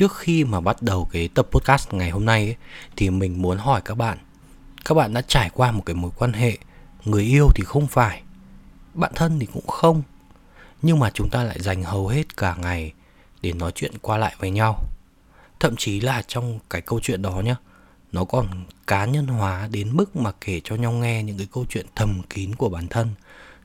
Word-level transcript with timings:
trước 0.00 0.16
khi 0.16 0.44
mà 0.44 0.60
bắt 0.60 0.82
đầu 0.82 1.08
cái 1.12 1.28
tập 1.28 1.48
podcast 1.50 1.92
ngày 1.92 2.10
hôm 2.10 2.24
nay 2.24 2.44
ấy, 2.44 2.56
thì 2.96 3.10
mình 3.10 3.42
muốn 3.42 3.58
hỏi 3.58 3.80
các 3.84 3.94
bạn. 3.94 4.18
Các 4.84 4.94
bạn 4.94 5.14
đã 5.14 5.22
trải 5.22 5.50
qua 5.50 5.72
một 5.72 5.82
cái 5.86 5.94
mối 5.94 6.10
quan 6.16 6.32
hệ 6.32 6.58
người 7.04 7.22
yêu 7.22 7.48
thì 7.54 7.64
không 7.64 7.86
phải 7.86 8.22
bạn 8.94 9.12
thân 9.14 9.38
thì 9.38 9.46
cũng 9.46 9.66
không. 9.66 10.02
Nhưng 10.82 10.98
mà 10.98 11.10
chúng 11.14 11.30
ta 11.30 11.44
lại 11.44 11.60
dành 11.60 11.82
hầu 11.82 12.08
hết 12.08 12.36
cả 12.36 12.54
ngày 12.54 12.92
để 13.42 13.52
nói 13.52 13.72
chuyện 13.74 13.98
qua 14.02 14.16
lại 14.16 14.34
với 14.38 14.50
nhau. 14.50 14.78
Thậm 15.60 15.76
chí 15.76 16.00
là 16.00 16.22
trong 16.22 16.58
cái 16.70 16.80
câu 16.80 17.00
chuyện 17.02 17.22
đó 17.22 17.40
nhá 17.44 17.56
nó 18.12 18.24
còn 18.24 18.64
cá 18.86 19.04
nhân 19.04 19.26
hóa 19.26 19.68
đến 19.72 19.96
mức 19.96 20.16
mà 20.16 20.32
kể 20.40 20.60
cho 20.64 20.76
nhau 20.76 20.92
nghe 20.92 21.22
những 21.22 21.38
cái 21.38 21.48
câu 21.52 21.64
chuyện 21.68 21.86
thầm 21.94 22.22
kín 22.30 22.54
của 22.54 22.68
bản 22.68 22.88
thân. 22.88 23.08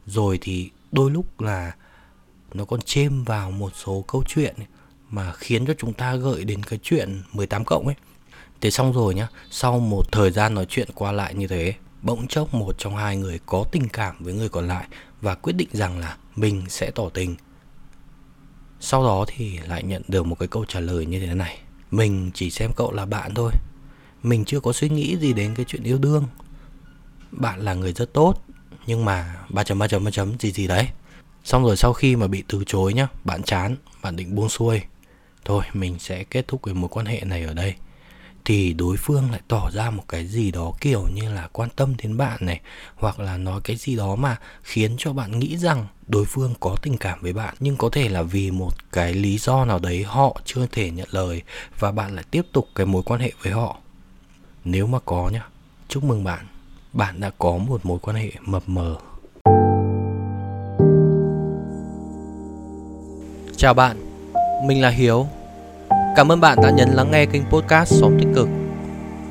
Rồi 0.06 0.40
thì 0.42 0.70
đôi 0.92 1.12
lúc 1.12 1.42
là 1.42 1.76
nó 2.54 2.66
còn 2.66 2.82
chêm 2.82 3.24
vào 3.24 3.52
một 3.52 3.72
số 3.76 4.04
câu 4.08 4.24
chuyện 4.28 4.56
mà 5.10 5.34
khiến 5.34 5.66
cho 5.66 5.74
chúng 5.78 5.94
ta 5.94 6.16
gợi 6.16 6.44
đến 6.44 6.64
cái 6.64 6.80
chuyện 6.84 7.22
18 7.34 7.66
cộng 7.66 7.86
ấy. 7.86 7.96
Thế 8.62 8.72
xong 8.72 8.94
rồi 8.94 9.16
nhá, 9.16 9.28
sau 9.52 9.80
một 9.80 10.12
thời 10.12 10.32
gian 10.32 10.54
nói 10.54 10.66
chuyện 10.70 10.90
qua 10.96 11.12
lại 11.12 11.34
như 11.34 11.48
thế, 11.48 11.74
bỗng 12.02 12.28
chốc 12.28 12.54
một 12.54 12.76
trong 12.78 12.96
hai 12.96 13.18
người 13.18 13.40
có 13.46 13.64
tình 13.72 13.90
cảm 13.90 14.16
với 14.20 14.34
người 14.34 14.50
còn 14.50 14.68
lại 14.68 14.88
và 15.22 15.36
quyết 15.36 15.54
định 15.54 15.70
rằng 15.72 16.00
là 16.00 16.18
mình 16.36 16.64
sẽ 16.70 16.92
tỏ 16.92 17.10
tình. 17.10 17.36
Sau 18.80 19.04
đó 19.04 19.26
thì 19.28 19.58
lại 19.58 19.84
nhận 19.84 20.02
được 20.08 20.26
một 20.26 20.40
cái 20.40 20.48
câu 20.48 20.66
trả 20.66 20.80
lời 20.80 21.06
như 21.06 21.20
thế 21.20 21.34
này. 21.34 21.60
Mình 21.92 22.32
chỉ 22.34 22.52
xem 22.52 22.72
cậu 22.76 22.92
là 22.92 23.06
bạn 23.06 23.34
thôi. 23.34 23.52
Mình 24.24 24.46
chưa 24.46 24.60
có 24.60 24.74
suy 24.74 24.90
nghĩ 24.90 25.18
gì 25.18 25.34
đến 25.34 25.56
cái 25.56 25.66
chuyện 25.70 25.84
yêu 25.84 25.98
đương. 25.98 26.26
Bạn 27.32 27.62
là 27.62 27.74
người 27.74 27.94
rất 27.94 28.14
tốt, 28.14 28.34
nhưng 28.88 29.06
mà 29.06 29.36
ba 29.50 29.64
chấm 29.64 29.80
ba 29.80 29.88
chấm 29.88 30.04
ba 30.04 30.12
chấm 30.12 30.40
gì 30.40 30.52
gì 30.52 30.68
đấy. 30.68 30.88
Xong 31.44 31.64
rồi 31.64 31.78
sau 31.78 31.94
khi 31.94 32.16
mà 32.16 32.28
bị 32.28 32.44
từ 32.48 32.64
chối 32.68 32.94
nhá, 32.94 33.08
bạn 33.24 33.44
chán, 33.44 33.76
bạn 34.02 34.16
định 34.16 34.36
buông 34.36 34.50
xuôi. 34.50 34.82
Thôi, 35.46 35.64
mình 35.74 36.00
sẽ 36.00 36.24
kết 36.24 36.48
thúc 36.48 36.64
cái 36.64 36.74
mối 36.74 36.90
quan 36.90 37.06
hệ 37.06 37.22
này 37.26 37.44
ở 37.44 37.54
đây. 37.54 37.74
Thì 38.46 38.74
đối 38.74 38.98
phương 38.98 39.32
lại 39.32 39.42
tỏ 39.48 39.70
ra 39.74 39.90
một 39.90 40.04
cái 40.08 40.28
gì 40.28 40.52
đó 40.52 40.74
kiểu 40.82 41.08
như 41.14 41.34
là 41.34 41.48
quan 41.54 41.70
tâm 41.76 41.94
đến 42.04 42.18
bạn 42.18 42.38
này, 42.40 42.62
hoặc 42.96 43.20
là 43.20 43.38
nói 43.38 43.62
cái 43.64 43.76
gì 43.76 43.96
đó 43.96 44.16
mà 44.16 44.38
khiến 44.64 44.96
cho 44.98 45.14
bạn 45.14 45.40
nghĩ 45.40 45.58
rằng 45.58 45.88
đối 46.08 46.26
phương 46.26 46.54
có 46.60 46.76
tình 46.82 46.98
cảm 46.98 47.20
với 47.22 47.34
bạn, 47.34 47.56
nhưng 47.60 47.78
có 47.78 47.90
thể 47.90 48.10
là 48.10 48.22
vì 48.22 48.52
một 48.52 48.92
cái 48.92 49.14
lý 49.14 49.38
do 49.38 49.66
nào 49.66 49.80
đấy 49.80 50.04
họ 50.04 50.42
chưa 50.46 50.68
thể 50.72 50.92
nhận 50.92 51.08
lời 51.12 51.42
và 51.80 51.92
bạn 51.92 52.16
lại 52.16 52.26
tiếp 52.32 52.46
tục 52.52 52.68
cái 52.76 52.86
mối 52.86 53.04
quan 53.06 53.20
hệ 53.20 53.32
với 53.44 53.54
họ. 53.54 53.78
Nếu 54.64 54.88
mà 54.88 55.00
có 55.06 55.30
nhá, 55.34 55.48
chúc 55.88 56.04
mừng 56.04 56.24
bạn. 56.24 56.46
Bạn 56.94 57.20
đã 57.20 57.32
có 57.38 57.58
một 57.58 57.86
mối 57.86 58.00
quan 58.02 58.18
hệ 58.18 58.32
mập 58.42 58.64
mờ. 58.70 58.96
Chào 63.58 63.74
bạn, 63.74 63.98
mình 64.68 64.82
là 64.82 64.90
hiếu. 64.90 65.28
Cảm 66.16 66.32
ơn 66.32 66.40
bạn 66.40 66.58
đã 66.62 66.70
nhấn 66.70 66.90
lắng 66.90 67.12
nghe 67.12 67.26
kênh 67.26 67.44
podcast 67.50 67.94
xóm 67.94 68.20
Tích 68.20 68.28
Cực. 68.36 68.48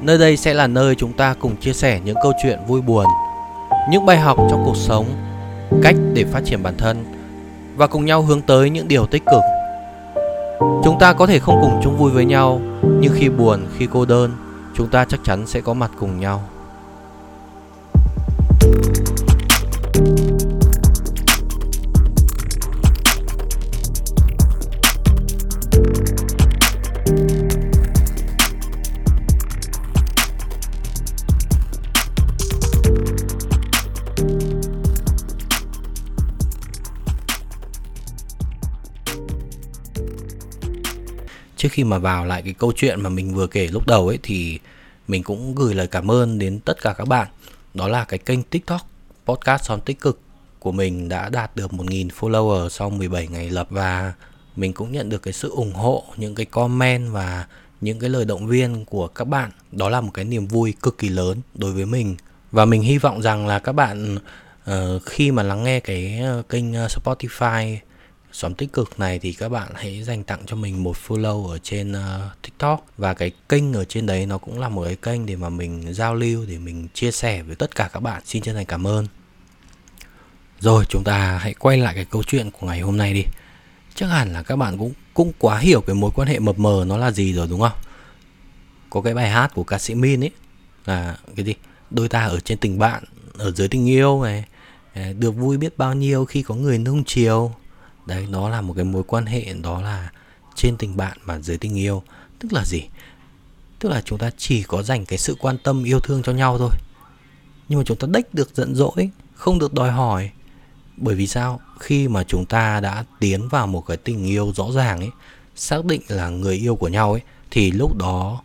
Nơi 0.03 0.19
đây 0.19 0.37
sẽ 0.37 0.55
là 0.55 0.67
nơi 0.67 0.95
chúng 0.95 1.13
ta 1.13 1.35
cùng 1.41 1.57
chia 1.57 1.73
sẻ 1.73 2.01
những 2.05 2.17
câu 2.23 2.33
chuyện 2.43 2.59
vui 2.67 2.81
buồn, 2.81 3.07
những 3.91 4.07
bài 4.07 4.19
học 4.19 4.37
trong 4.51 4.63
cuộc 4.65 4.77
sống, 4.77 5.07
cách 5.83 5.95
để 6.15 6.25
phát 6.25 6.41
triển 6.45 6.63
bản 6.63 6.75
thân 6.79 7.05
và 7.77 7.87
cùng 7.87 8.05
nhau 8.05 8.23
hướng 8.23 8.43
tới 8.43 8.71
những 8.71 8.89
điều 8.89 9.07
tích 9.07 9.23
cực. 9.27 9.43
Chúng 10.85 10.99
ta 11.01 11.13
có 11.13 11.27
thể 11.27 11.39
không 11.39 11.59
cùng 11.63 11.81
chung 11.85 11.97
vui 11.97 12.11
với 12.11 12.25
nhau, 12.25 12.61
nhưng 13.01 13.13
khi 13.17 13.29
buồn, 13.29 13.67
khi 13.79 13.89
cô 13.93 14.05
đơn, 14.05 14.31
chúng 14.77 14.89
ta 14.89 15.05
chắc 15.05 15.21
chắn 15.25 15.47
sẽ 15.47 15.61
có 15.61 15.75
mặt 15.75 15.91
cùng 15.99 16.21
nhau. 16.21 16.43
Khi 41.75 41.85
mà 41.85 41.99
vào 41.99 42.27
lại 42.27 42.43
cái 42.43 42.53
câu 42.53 42.73
chuyện 42.77 43.01
mà 43.01 43.11
mình 43.11 43.35
vừa 43.35 43.47
kể 43.47 43.69
lúc 43.69 43.87
đầu 43.87 44.09
ấy 44.09 44.19
thì 44.23 44.59
mình 45.09 45.23
cũng 45.23 45.55
gửi 45.55 45.75
lời 45.75 45.87
cảm 45.87 46.11
ơn 46.11 46.39
đến 46.39 46.61
tất 46.61 46.83
cả 46.83 46.93
các 46.93 47.09
bạn. 47.09 47.29
Đó 47.75 47.89
là 47.89 48.05
cái 48.05 48.19
kênh 48.19 48.43
tiktok 48.43 48.81
podcast 49.27 49.65
son 49.65 49.81
tích 49.81 50.01
cực 50.01 50.21
của 50.59 50.73
mình 50.73 51.09
đã 51.09 51.29
đạt 51.29 51.57
được 51.57 51.71
1.000 51.71 52.09
follower 52.09 52.69
sau 52.69 52.91
17 52.91 53.27
ngày 53.27 53.51
lập 53.51 53.67
và 53.71 54.13
mình 54.57 54.73
cũng 54.73 54.93
nhận 54.93 55.09
được 55.09 55.23
cái 55.23 55.33
sự 55.33 55.51
ủng 55.51 55.73
hộ 55.73 56.05
những 56.17 56.35
cái 56.35 56.47
comment 56.47 57.13
và 57.13 57.47
những 57.81 57.99
cái 57.99 58.11
lời 58.11 58.25
động 58.25 58.47
viên 58.47 58.85
của 58.85 59.09
các 59.09 59.25
bạn. 59.25 59.51
Đó 59.73 59.89
là 59.89 60.01
một 60.01 60.11
cái 60.15 60.25
niềm 60.25 60.47
vui 60.47 60.75
cực 60.83 60.99
kỳ 60.99 61.09
lớn 61.09 61.41
đối 61.55 61.73
với 61.73 61.87
mình. 61.87 62.17
Và 62.53 62.65
mình 62.65 62.83
hy 62.83 62.99
vọng 62.99 63.23
rằng 63.23 63.47
là 63.47 63.59
các 63.59 63.73
bạn 63.73 64.19
uh, 64.71 65.03
khi 65.07 65.31
mà 65.31 65.43
lắng 65.43 65.65
nghe 65.65 65.81
cái 65.81 66.19
ờ, 66.19 66.43
kênh 66.49 66.75
ờ, 66.75 66.87
Spotify 66.87 67.77
xóm 68.35 68.55
tích 68.55 68.73
cực 68.73 69.01
này 69.01 69.19
thì 69.19 69.33
các 69.33 69.49
bạn 69.49 69.73
hãy 69.75 70.03
dành 70.03 70.25
tặng 70.25 70.43
cho 70.47 70.57
mình 70.57 70.83
một 70.83 70.97
follow 71.07 71.49
ở 71.49 71.59
trên 71.59 71.93
uh, 71.93 72.43
tiktok. 72.43 72.87
Và 72.97 73.15
cái 73.15 73.31
kênh 73.49 73.73
ở 73.73 73.85
trên 73.85 74.07
đấy 74.07 74.27
nó 74.27 74.39
cũng 74.39 74.61
là 74.61 74.69
một 74.69 74.85
cái 74.85 74.97
kênh 74.97 75.27
để 75.27 75.37
mà 75.37 75.49
mình 75.49 75.95
giao 75.95 76.15
lưu 76.15 76.47
để 76.49 76.59
mình 76.59 76.89
chia 76.95 77.11
sẻ 77.11 77.43
với 77.43 77.57
tất 77.57 77.75
cả 77.75 77.91
các 77.93 78.01
bạn. 78.01 78.23
Xin 78.25 78.43
chân 78.43 78.55
thành 78.55 78.67
cảm 78.67 78.87
ơn. 78.87 79.07
Rồi 80.61 80.85
chúng 80.89 81.05
ta 81.05 81.39
hãy 81.39 81.55
quay 81.55 81.79
lại 81.79 81.95
cái 81.95 82.05
câu 82.05 82.23
chuyện 82.23 82.51
của 82.51 82.67
ngày 82.67 82.81
hôm 82.81 82.97
nay 82.97 83.15
đi. 83.15 83.23
Chắc 83.95 84.07
hẳn 84.07 84.33
là 84.33 84.43
các 84.43 84.57
bạn 84.57 84.79
cũng 84.79 84.93
cũng 85.15 85.33
quá 85.39 85.59
hiểu 85.59 85.81
cái 85.81 85.95
mối 85.95 86.11
quan 86.15 86.29
hệ 86.29 86.39
mập 86.39 86.59
mờ 86.59 86.85
nó 86.87 86.97
là 86.97 87.11
gì 87.11 87.33
rồi 87.33 87.47
đúng 87.51 87.61
không? 87.61 87.79
Có 88.91 89.01
cái 89.01 89.15
bài 89.15 89.31
hát 89.31 89.55
của 89.55 89.65
ca 89.65 89.79
sĩ 89.79 89.95
Min 89.95 90.25
ấy. 90.25 90.31
Là 90.87 91.17
cái 91.37 91.45
gì? 91.45 91.55
Đôi 91.91 92.09
ta 92.09 92.25
ở 92.25 92.41
trên 92.41 92.59
tình 92.59 92.79
bạn 92.79 93.05
ở 93.39 93.51
dưới 93.51 93.69
tình 93.69 93.89
yêu 93.89 94.23
này. 94.23 94.45
Ờ, 94.95 95.13
được 95.13 95.31
vui 95.31 95.57
biết 95.57 95.79
bao 95.79 95.95
nhiêu 95.95 96.25
khi 96.25 96.43
có 96.43 96.55
người 96.55 96.79
nung 96.79 97.05
chiều 97.05 97.55
đấy, 98.07 98.27
nó 98.31 98.49
là 98.49 98.61
một 98.61 98.73
cái 98.77 98.85
mối 98.85 99.03
quan 99.07 99.27
hệ, 99.27 99.55
đó 99.63 99.81
là 99.83 100.11
trên 100.55 100.77
tình 100.77 100.97
bạn 100.97 101.19
mà 101.25 101.41
dưới 101.41 101.59
tình 101.59 101.79
yêu. 101.79 102.03
Tức 102.39 102.53
là 102.53 102.65
gì? 102.65 102.83
Tức 103.79 103.89
là 103.89 104.03
chúng 104.05 104.19
ta 104.19 104.31
chỉ 104.37 104.63
có 104.63 104.83
dành 104.83 105.07
cái 105.07 105.19
sự 105.19 105.37
quan 105.41 105.59
tâm, 105.59 105.85
yêu 105.85 106.01
thương 106.01 106.23
cho 106.23 106.33
nhau 106.33 106.59
thôi. 106.59 106.71
Nhưng 107.69 107.79
mà 107.79 107.85
chúng 107.85 107.99
ta 107.99 108.09
đếch 108.11 108.35
được 108.35 108.51
giận 108.55 108.75
dỗi, 108.75 109.11
không 109.35 109.59
được 109.59 109.75
đòi 109.75 109.91
hỏi. 109.91 110.31
Bởi 110.97 111.15
vì 111.15 111.27
sao? 111.27 111.61
Khi 111.81 112.09
mà 112.09 112.25
chúng 112.25 112.47
ta 112.47 112.81
đã 112.81 113.05
tiến 113.21 113.49
vào 113.49 113.67
một 113.67 113.87
cái 113.87 113.97
tình 113.97 114.27
yêu 114.27 114.53
rõ 114.57 114.65
ràng 114.75 114.99
ấy, 114.99 115.11
xác 115.57 115.85
định 115.85 116.03
là 116.09 116.29
người 116.29 116.57
yêu 116.57 116.77
của 116.77 116.89
nhau 116.89 117.13
ấy, 117.13 117.23
thì 117.51 117.71
lúc 117.71 117.97
đó 117.97 118.43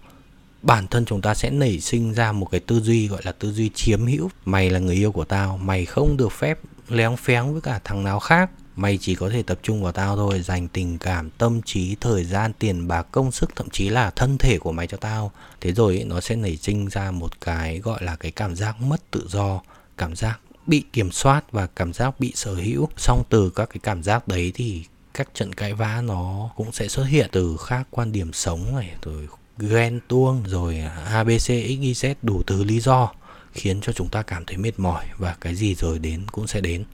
bản 0.62 0.88
thân 0.88 1.06
chúng 1.06 1.22
ta 1.22 1.34
sẽ 1.34 1.50
nảy 1.50 1.80
sinh 1.80 2.14
ra 2.14 2.31
một 2.31 2.46
cái 2.46 2.59
tư 2.59 2.80
duy 2.80 3.08
gọi 3.08 3.22
là 3.24 3.31
tư 3.31 3.53
duy 3.53 3.70
chiếm 3.76 4.06
hữu. 4.06 4.30
Mày 4.46 4.70
là 4.70 4.80
người 4.80 4.96
yêu 4.96 5.12
của 5.12 5.26
tao, 5.26 5.58
mày 5.58 5.86
không 5.86 6.18
được 6.18 6.31
phép 6.31 6.59
léng 6.88 7.18
phéng 7.18 7.52
với 7.52 7.62
cả 7.62 7.80
thằng 7.84 8.03
nào 8.03 8.20
khác. 8.20 8.52
Mày 8.79 8.97
chỉ 8.97 9.16
có 9.16 9.29
thể 9.29 9.44
tập 9.44 9.59
trung 9.63 9.84
vào 9.84 9.91
tao 9.91 10.16
thôi 10.16 10.41
Dành 10.41 10.67
tình 10.67 10.97
cảm, 10.97 11.29
tâm 11.29 11.62
trí, 11.62 11.95
thời 12.01 12.23
gian, 12.23 12.53
tiền 12.59 12.88
bạc, 12.88 13.07
công 13.12 13.31
sức 13.31 13.56
Thậm 13.56 13.69
chí 13.69 13.90
là 13.90 14.12
thân 14.12 14.38
thể 14.38 14.59
của 14.59 14.72
mày 14.72 14.88
cho 14.88 14.97
tao. 14.97 15.31
Thế 15.62 15.72
rồi 15.72 15.95
ấy, 15.95 16.03
nó 16.03 16.19
sẽ 16.19 16.35
nảy 16.35 16.57
sinh 16.57 16.90
ra 16.90 17.12
một 17.12 17.41
cái 17.41 17.79
gọi 17.79 18.03
là 18.03 18.16
cái 18.16 18.31
cảm 18.31 18.56
giác 18.56 18.81
mất 18.81 19.12
tự 19.12 19.28
do 19.29 19.62
Cảm 19.97 20.16
giác 20.16 20.40
bị 20.67 20.84
kiểm 20.94 21.12
soát 21.12 21.51
và 21.51 21.67
cảm 21.67 21.94
giác 21.94 22.19
bị 22.19 22.31
sở 22.35 22.56
hữu. 22.56 22.90
Xong 22.97 23.23
từ 23.29 23.50
các 23.50 23.69
cái 23.69 23.79
cảm 23.84 24.03
giác 24.03 24.28
đấy 24.28 24.51
thì 24.56 24.84
các 25.13 25.29
trận 25.34 25.53
cãi 25.53 25.73
vã 25.73 26.01
nó 26.01 26.50
cũng 26.56 26.72
sẽ 26.72 26.88
xuất 26.88 27.03
hiện 27.03 27.29
từ 27.31 27.57
khác 27.57 27.88
quan 27.91 28.11
điểm 28.11 28.34
sống 28.34 28.75
này 28.75 28.91
rồi 29.01 29.28
ghen 29.57 30.00
tuông 30.07 30.44
rồi 30.46 30.79
abc 31.06 31.50
xyz 31.50 32.16
đủ 32.22 32.44
thứ 32.47 32.63
lý 32.63 32.79
do 32.79 33.11
khiến 33.51 33.81
cho 33.81 33.94
chúng 33.94 34.09
ta 34.09 34.22
cảm 34.22 34.46
thấy 34.46 34.57
mệt 34.57 34.79
mỏi 34.79 35.06
và 35.17 35.35
cái 35.41 35.56
gì 35.56 35.75
rồi 35.75 36.00
đến 36.00 36.25
cũng 36.31 36.47
sẽ 36.47 36.61
đến. 36.61 36.85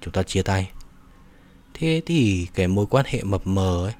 Chúng 0.00 0.12
ta 0.12 0.22
chia 0.22 0.42
tay 0.42 0.70
thế 1.78 2.02
thì 2.06 2.46
cái 2.54 2.68
mối 2.68 2.86
quan 2.90 3.04
hệ 3.08 3.22
mập 3.22 3.46
mờ 3.46 3.86
ấy, 3.86 3.94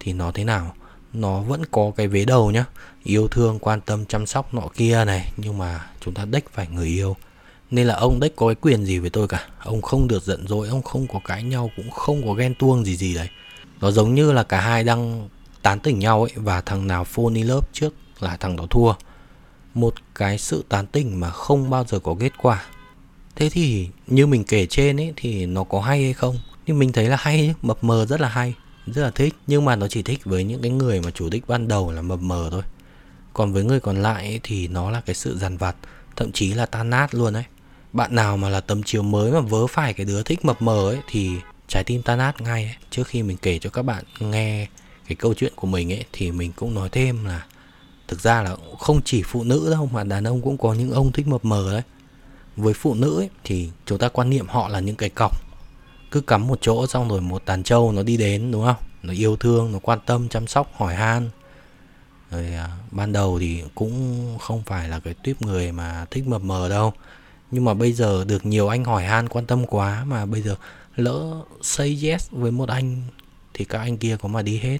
thì 0.00 0.12
nó 0.12 0.32
thế 0.32 0.44
nào? 0.44 0.74
Nó 1.12 1.40
vẫn 1.40 1.62
có 1.70 1.92
cái 1.96 2.08
vế 2.08 2.24
đầu 2.24 2.50
nhá. 2.50 2.64
Yêu 3.04 3.28
thương, 3.28 3.58
quan 3.58 3.80
tâm, 3.80 4.06
chăm 4.06 4.26
sóc 4.26 4.54
nọ 4.54 4.68
kia 4.74 5.04
này, 5.04 5.32
nhưng 5.36 5.58
mà 5.58 5.86
chúng 6.00 6.14
ta 6.14 6.24
đếch 6.24 6.52
phải 6.52 6.68
người 6.68 6.86
yêu. 6.86 7.16
Nên 7.70 7.86
là 7.86 7.94
ông 7.94 8.20
đếch 8.20 8.36
có 8.36 8.46
cái 8.46 8.54
quyền 8.54 8.84
gì 8.84 8.98
với 8.98 9.10
tôi 9.10 9.28
cả? 9.28 9.46
Ông 9.58 9.82
không 9.82 10.08
được 10.08 10.22
giận 10.24 10.46
dỗi, 10.48 10.68
ông 10.68 10.82
không 10.82 11.06
có 11.06 11.20
cãi 11.24 11.42
nhau, 11.42 11.70
cũng 11.76 11.90
không 11.90 12.26
có 12.26 12.32
ghen 12.32 12.54
tuông 12.54 12.84
gì 12.84 12.96
gì 12.96 13.14
đấy. 13.14 13.28
Nó 13.80 13.90
giống 13.90 14.14
như 14.14 14.32
là 14.32 14.42
cả 14.42 14.60
hai 14.60 14.84
đang 14.84 15.28
tán 15.62 15.80
tỉnh 15.80 15.98
nhau 15.98 16.22
ấy, 16.22 16.32
và 16.34 16.60
thằng 16.60 16.86
nào 16.86 17.04
phone 17.04 17.42
lớp 17.44 17.72
trước 17.72 17.94
là 18.20 18.36
thằng 18.36 18.56
đó 18.56 18.66
thua. 18.70 18.92
Một 19.74 19.94
cái 20.14 20.38
sự 20.38 20.64
tán 20.68 20.86
tỉnh 20.86 21.20
mà 21.20 21.30
không 21.30 21.70
bao 21.70 21.84
giờ 21.84 21.98
có 21.98 22.16
kết 22.20 22.32
quả. 22.42 22.64
Thế 23.36 23.50
thì 23.50 23.88
như 24.06 24.26
mình 24.26 24.44
kể 24.44 24.66
trên 24.66 25.00
ấy, 25.00 25.12
thì 25.16 25.46
nó 25.46 25.64
có 25.64 25.80
hay 25.80 26.02
hay 26.02 26.12
không? 26.12 26.38
Nhưng 26.66 26.78
mình 26.78 26.92
thấy 26.92 27.08
là 27.08 27.16
hay 27.20 27.54
mập 27.62 27.84
mờ 27.84 28.06
rất 28.06 28.20
là 28.20 28.28
hay 28.28 28.54
rất 28.86 29.02
là 29.02 29.10
thích. 29.10 29.34
Nhưng 29.46 29.64
mà 29.64 29.76
nó 29.76 29.88
chỉ 29.88 30.02
thích 30.02 30.20
với 30.24 30.44
những 30.44 30.62
cái 30.62 30.70
người 30.70 31.00
mà 31.00 31.10
chủ 31.10 31.28
đích 31.28 31.48
ban 31.48 31.68
đầu 31.68 31.92
là 31.92 32.02
mập 32.02 32.20
mờ 32.20 32.48
thôi. 32.50 32.62
Còn 33.32 33.52
với 33.52 33.64
người 33.64 33.80
còn 33.80 34.02
lại 34.02 34.24
ấy, 34.24 34.40
thì 34.42 34.68
nó 34.68 34.90
là 34.90 35.00
cái 35.00 35.14
sự 35.14 35.38
dằn 35.38 35.56
vặt 35.56 35.76
thậm 36.16 36.32
chí 36.32 36.54
là 36.54 36.66
tan 36.66 36.90
nát 36.90 37.14
luôn 37.14 37.32
đấy 37.32 37.44
bạn 37.92 38.14
nào 38.14 38.36
mà 38.36 38.48
là 38.48 38.60
tầm 38.60 38.82
chiều 38.82 39.02
mới 39.02 39.32
mà 39.32 39.40
vớ 39.40 39.66
phải 39.66 39.92
cái 39.92 40.06
đứa 40.06 40.22
thích 40.22 40.44
mập 40.44 40.62
mờ 40.62 40.90
ấy 40.90 40.98
thì 41.08 41.30
trái 41.68 41.84
tim 41.84 42.02
tan 42.02 42.18
nát 42.18 42.40
ngay 42.40 42.64
ấy. 42.64 42.74
trước 42.90 43.06
khi 43.06 43.22
mình 43.22 43.36
kể 43.42 43.58
cho 43.58 43.70
các 43.70 43.82
bạn 43.82 44.04
nghe 44.20 44.66
cái 45.08 45.16
câu 45.16 45.34
chuyện 45.34 45.52
của 45.56 45.66
mình 45.66 45.92
ấy 45.92 46.04
thì 46.12 46.30
mình 46.30 46.52
cũng 46.56 46.74
nói 46.74 46.88
thêm 46.88 47.24
là 47.24 47.46
thực 48.08 48.20
ra 48.20 48.42
là 48.42 48.56
không 48.78 49.00
chỉ 49.04 49.22
phụ 49.22 49.44
nữ 49.44 49.70
đâu 49.70 49.88
mà 49.92 50.04
đàn 50.04 50.24
ông 50.24 50.42
cũng 50.42 50.58
có 50.58 50.74
những 50.74 50.90
ông 50.90 51.12
thích 51.12 51.26
mập 51.26 51.44
mờ 51.44 51.72
đấy. 51.72 51.82
Với 52.56 52.74
phụ 52.74 52.94
nữ 52.94 53.20
ấy, 53.20 53.30
thì 53.44 53.70
chúng 53.86 53.98
ta 53.98 54.08
quan 54.08 54.30
niệm 54.30 54.46
họ 54.48 54.68
là 54.68 54.80
những 54.80 54.96
cái 54.96 55.08
cọc 55.08 55.43
cứ 56.14 56.20
cắm 56.20 56.46
một 56.46 56.58
chỗ 56.60 56.86
xong 56.86 57.08
rồi 57.08 57.20
một 57.20 57.42
đàn 57.46 57.62
trâu 57.62 57.92
nó 57.92 58.02
đi 58.02 58.16
đến 58.16 58.52
đúng 58.52 58.64
không? 58.64 58.76
Nó 59.02 59.12
yêu 59.12 59.36
thương 59.36 59.72
nó 59.72 59.78
quan 59.78 59.98
tâm 60.06 60.28
chăm 60.28 60.46
sóc 60.46 60.72
hỏi 60.76 60.94
han. 60.94 61.30
Rồi 62.30 62.54
à, 62.54 62.68
ban 62.90 63.12
đầu 63.12 63.38
thì 63.38 63.62
cũng 63.74 64.38
không 64.40 64.62
phải 64.66 64.88
là 64.88 65.00
cái 65.00 65.14
tuyếp 65.14 65.42
người 65.42 65.72
mà 65.72 66.06
thích 66.10 66.26
mập 66.26 66.42
mờ 66.42 66.68
đâu. 66.68 66.92
Nhưng 67.50 67.64
mà 67.64 67.74
bây 67.74 67.92
giờ 67.92 68.24
được 68.24 68.46
nhiều 68.46 68.68
anh 68.68 68.84
hỏi 68.84 69.04
han 69.04 69.28
quan 69.28 69.46
tâm 69.46 69.66
quá 69.66 70.04
mà 70.04 70.26
bây 70.26 70.42
giờ 70.42 70.56
lỡ 70.96 71.42
say 71.62 71.98
yes 72.02 72.30
với 72.30 72.50
một 72.50 72.68
anh 72.68 73.02
thì 73.54 73.64
các 73.64 73.78
anh 73.78 73.96
kia 73.96 74.16
có 74.20 74.28
mà 74.28 74.42
đi 74.42 74.58
hết. 74.58 74.78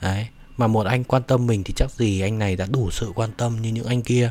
Đấy 0.00 0.26
mà 0.56 0.66
một 0.66 0.86
anh 0.86 1.04
quan 1.04 1.22
tâm 1.22 1.46
mình 1.46 1.64
thì 1.64 1.72
chắc 1.76 1.90
gì 1.90 2.20
anh 2.20 2.38
này 2.38 2.56
đã 2.56 2.66
đủ 2.70 2.90
sự 2.90 3.12
quan 3.14 3.30
tâm 3.36 3.62
như 3.62 3.70
những 3.70 3.86
anh 3.86 4.02
kia. 4.02 4.30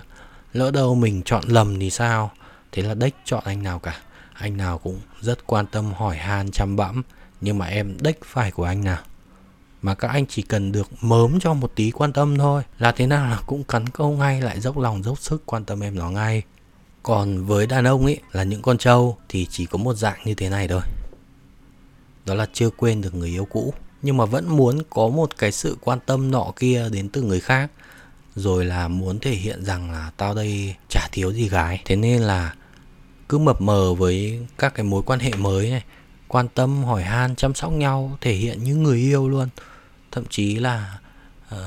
Lỡ 0.54 0.72
đâu 0.72 0.96
mình 0.96 1.22
chọn 1.25 1.44
lầm 1.48 1.80
thì 1.80 1.90
sao? 1.90 2.31
Thế 2.72 2.84
là 2.84 2.94
đếch 2.94 3.16
chọn 3.25 3.44
anh 3.46 3.63
nào 3.63 3.80
cả 3.80 4.00
anh 4.38 4.58
nào 4.58 4.78
cũng 4.78 5.00
rất 5.22 5.48
quan 5.48 5.66
tâm 5.68 5.94
hỏi 5.94 6.18
han 6.18 6.52
chăm 6.52 6.76
bẵm, 6.76 7.04
nhưng 7.42 7.58
mà 7.58 7.66
em 7.66 7.98
đếch 8.02 8.20
phải 8.26 8.52
của 8.52 8.64
anh 8.64 8.84
nào. 8.84 9.04
Mà 9.82 9.96
các 9.96 10.08
anh 10.08 10.26
chỉ 10.26 10.42
cần 10.42 10.72
được 10.72 10.90
mớm 11.02 11.40
cho 11.40 11.54
một 11.54 11.72
tí 11.76 11.92
quan 11.92 12.14
tâm 12.14 12.38
thôi. 12.38 12.64
Là 12.80 12.92
thế 12.92 13.08
nào 13.08 13.30
là 13.30 13.42
cũng 13.46 13.64
cắn 13.64 13.90
câu 13.90 14.12
ngay, 14.12 14.42
lại 14.42 14.60
dốc 14.60 14.78
lòng, 14.78 15.04
dốc 15.04 15.20
sức 15.20 15.44
quan 15.46 15.66
tâm 15.66 15.84
em 15.84 15.96
nó 15.96 16.10
ngay. 16.10 16.42
Còn 17.04 17.46
với 17.46 17.68
đàn 17.68 17.88
ông 17.88 18.06
ấy 18.06 18.20
là 18.32 18.44
những 18.44 18.62
con 18.62 18.78
trâu, 18.78 19.18
thì 19.30 19.48
chỉ 19.50 19.66
có 19.66 19.78
một 19.78 19.94
dạng 19.94 20.18
như 20.26 20.36
thế 20.36 20.50
này 20.50 20.68
thôi. 20.68 20.82
Đó 22.26 22.34
là 22.34 22.48
chưa 22.54 22.70
quên 22.70 23.02
được 23.02 23.16
người 23.16 23.30
yêu 23.30 23.46
cũ, 23.46 23.74
nhưng 24.02 24.18
mà 24.18 24.26
vẫn 24.26 24.50
muốn 24.50 24.82
có 24.90 25.08
một 25.08 25.38
cái 25.38 25.52
sự 25.52 25.78
quan 25.82 26.00
tâm 26.06 26.32
nọ 26.32 26.52
kia 26.56 26.90
đến 26.92 27.10
từ 27.10 27.22
người 27.22 27.40
khác. 27.40 27.72
Rồi 28.36 28.66
là 28.66 28.88
muốn 28.88 29.20
thể 29.20 29.32
hiện 29.32 29.66
rằng 29.66 29.92
là 29.92 30.12
tao 30.18 30.36
đây 30.36 30.76
chả 30.90 31.08
thiếu 31.12 31.34
gì 31.34 31.50
gái. 31.50 31.82
Thế 31.86 31.96
nên 31.96 32.22
là 32.22 32.56
cứ 33.30 33.38
mập 33.38 33.62
mờ 33.62 33.94
với 33.94 34.39
các 34.57 34.74
cái 34.74 34.83
mối 34.83 35.04
quan 35.06 35.19
hệ 35.19 35.31
mới 35.33 35.69
này 35.69 35.83
quan 36.27 36.48
tâm 36.48 36.83
hỏi 36.83 37.04
han 37.04 37.36
chăm 37.36 37.56
sóc 37.56 37.72
nhau 37.72 38.18
thể 38.22 38.33
hiện 38.33 38.63
như 38.63 38.75
người 38.75 38.98
yêu 38.98 39.30
luôn. 39.30 39.50
Thậm 40.12 40.24
chí 40.30 40.56
là 40.56 41.00
uh, 41.56 41.60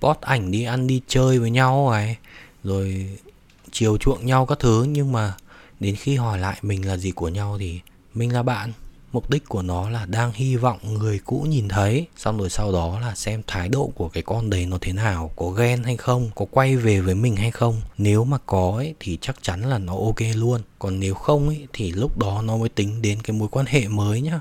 post 0.00 0.20
ảnh 0.20 0.50
đi 0.50 0.64
ăn 0.64 0.86
đi 0.86 1.00
chơi 1.08 1.38
với 1.38 1.50
nhau 1.50 1.88
này 1.90 2.16
rồi 2.64 3.18
chiều 3.72 3.96
chuộng 3.96 4.26
nhau 4.26 4.46
các 4.46 4.58
thứ. 4.58 4.84
Nhưng 4.88 5.12
mà 5.12 5.34
đến 5.80 5.96
khi 5.96 6.16
hỏi 6.16 6.38
lại 6.38 6.58
mình 6.62 6.88
là 6.88 6.96
gì 6.96 7.10
của 7.10 7.28
nhau 7.28 7.56
thì 7.58 7.80
mình 8.14 8.32
là 8.32 8.42
bạn 8.42 8.72
mục 9.14 9.30
đích 9.30 9.48
của 9.48 9.62
nó 9.62 9.90
là 9.90 10.06
đang 10.06 10.32
hy 10.32 10.56
vọng 10.56 10.78
người 10.94 11.20
cũ 11.24 11.46
nhìn 11.48 11.68
thấy 11.68 12.06
xong 12.16 12.38
rồi 12.38 12.50
sau 12.50 12.72
đó 12.72 13.00
là 13.00 13.14
xem 13.14 13.42
thái 13.46 13.68
độ 13.68 13.92
của 13.94 14.08
cái 14.08 14.22
con 14.22 14.50
đấy 14.50 14.66
nó 14.66 14.78
thế 14.80 14.92
nào 14.92 15.30
có 15.36 15.48
ghen 15.48 15.82
hay 15.82 15.96
không 15.96 16.30
có 16.34 16.46
quay 16.50 16.76
về 16.76 17.00
với 17.00 17.14
mình 17.14 17.36
hay 17.36 17.50
không. 17.50 17.80
Nếu 17.98 18.24
mà 18.24 18.38
có 18.46 18.72
ấy, 18.76 18.94
thì 19.00 19.18
chắc 19.20 19.42
chắn 19.42 19.70
là 19.70 19.78
nó 19.78 19.92
ok 19.92 20.20
luôn. 20.34 20.60
Còn 20.78 21.00
nếu 21.00 21.14
không 21.14 21.48
ấy, 21.48 21.66
thì 21.72 21.92
lúc 21.92 22.18
đó 22.18 22.42
nó 22.44 22.56
mới 22.56 22.68
tính 22.68 23.02
đến 23.02 23.18
cái 23.22 23.36
mối 23.36 23.48
quan 23.48 23.66
hệ 23.66 23.88
mới 23.88 24.20
nhá. 24.20 24.40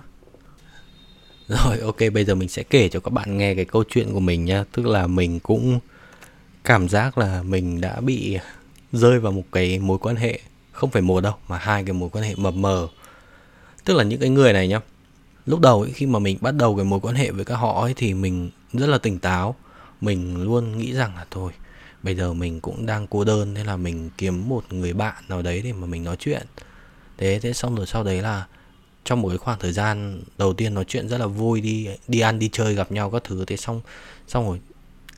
Rồi 1.48 1.80
ok 1.80 2.00
bây 2.14 2.25
giờ 2.25 2.36
mình 2.36 2.50
sẽ 2.50 2.64
kể 2.64 2.90
cho 2.90 3.00
các 3.00 3.14
bạn 3.14 3.38
nghe 3.38 3.56
cái 3.56 3.66
câu 3.66 3.84
chuyện 3.90 4.14
của 4.14 4.20
mình 4.20 4.46
nhá. 4.46 4.64
Tức 4.72 4.86
là 4.86 5.08
mình 5.08 5.40
cũng 5.40 5.80
cảm 6.64 6.90
giác 6.90 7.18
là 7.18 7.44
mình 7.44 7.81
đã 7.81 8.02
bị 8.02 8.38
rơi 8.92 9.20
vào 9.20 9.31
một 9.31 9.46
cái 9.52 9.80
mối 9.80 9.98
quan 9.98 10.16
hệ 10.16 10.40
không 10.72 10.92
phải 10.92 11.02
một 11.02 11.22
đâu 11.22 11.34
mà 11.48 11.58
hai 11.58 11.84
cái 11.84 11.94
mối 11.94 12.10
quan 12.10 12.24
hệ 12.24 12.36
mập 12.36 12.54
mờ 12.54 12.88
tức 13.86 13.94
là 13.94 14.04
những 14.04 14.20
cái 14.20 14.30
người 14.30 14.54
này 14.54 14.68
nhá. 14.68 14.80
Lúc 15.46 15.60
đầu 15.60 15.82
ấy, 15.82 15.92
khi 15.92 16.06
mà 16.06 16.20
mình 16.20 16.38
bắt 16.42 16.52
đầu 16.52 16.76
cái 16.76 16.86
mối 16.86 17.00
quan 17.00 17.16
hệ 17.16 17.32
với 17.32 17.46
các 17.46 17.56
họ 17.56 17.82
ấy 17.82 17.94
thì 17.94 18.14
mình 18.14 18.50
rất 18.74 18.88
là 18.88 18.98
tỉnh 18.98 19.20
táo. 19.20 19.56
Mình 20.02 20.44
luôn 20.44 20.78
nghĩ 20.78 20.94
rằng 20.94 21.16
là 21.16 21.26
thôi 21.32 21.52
bây 22.04 22.16
giờ 22.16 22.34
mình 22.34 22.62
cũng 22.62 22.86
đang 22.86 23.08
cô 23.08 23.24
đơn 23.24 23.54
nên 23.54 23.66
là 23.66 23.78
mình 23.78 24.10
kiếm 24.18 24.50
một 24.50 24.64
người 24.70 24.94
bạn 24.94 25.24
nào 25.28 25.42
đấy 25.42 25.62
để 25.64 25.74
mà 25.74 25.88
mình 25.88 26.04
nói 26.04 26.16
chuyện. 26.20 26.48
Thế 27.18 27.40
thế 27.42 27.54
xong 27.54 27.76
rồi 27.76 27.88
sau 27.88 28.04
đấy 28.04 28.22
là 28.22 28.46
trong 29.04 29.22
một 29.22 29.30
cái 29.30 29.38
khoảng 29.38 29.60
thời 29.60 29.72
gian 29.72 30.22
đầu 30.38 30.54
tiên 30.54 30.74
nói 30.74 30.86
chuyện 30.88 31.10
rất 31.10 31.18
là 31.18 31.28
vui 31.28 31.62
đi 31.62 31.88
đi 32.08 32.20
ăn 32.20 32.40
đi 32.40 32.50
chơi 32.52 32.76
gặp 32.76 32.92
nhau 32.92 33.10
các 33.12 33.24
thứ. 33.24 33.46
Thế 33.46 33.58
xong 33.58 33.82
xong 34.28 34.46
rồi 34.46 34.60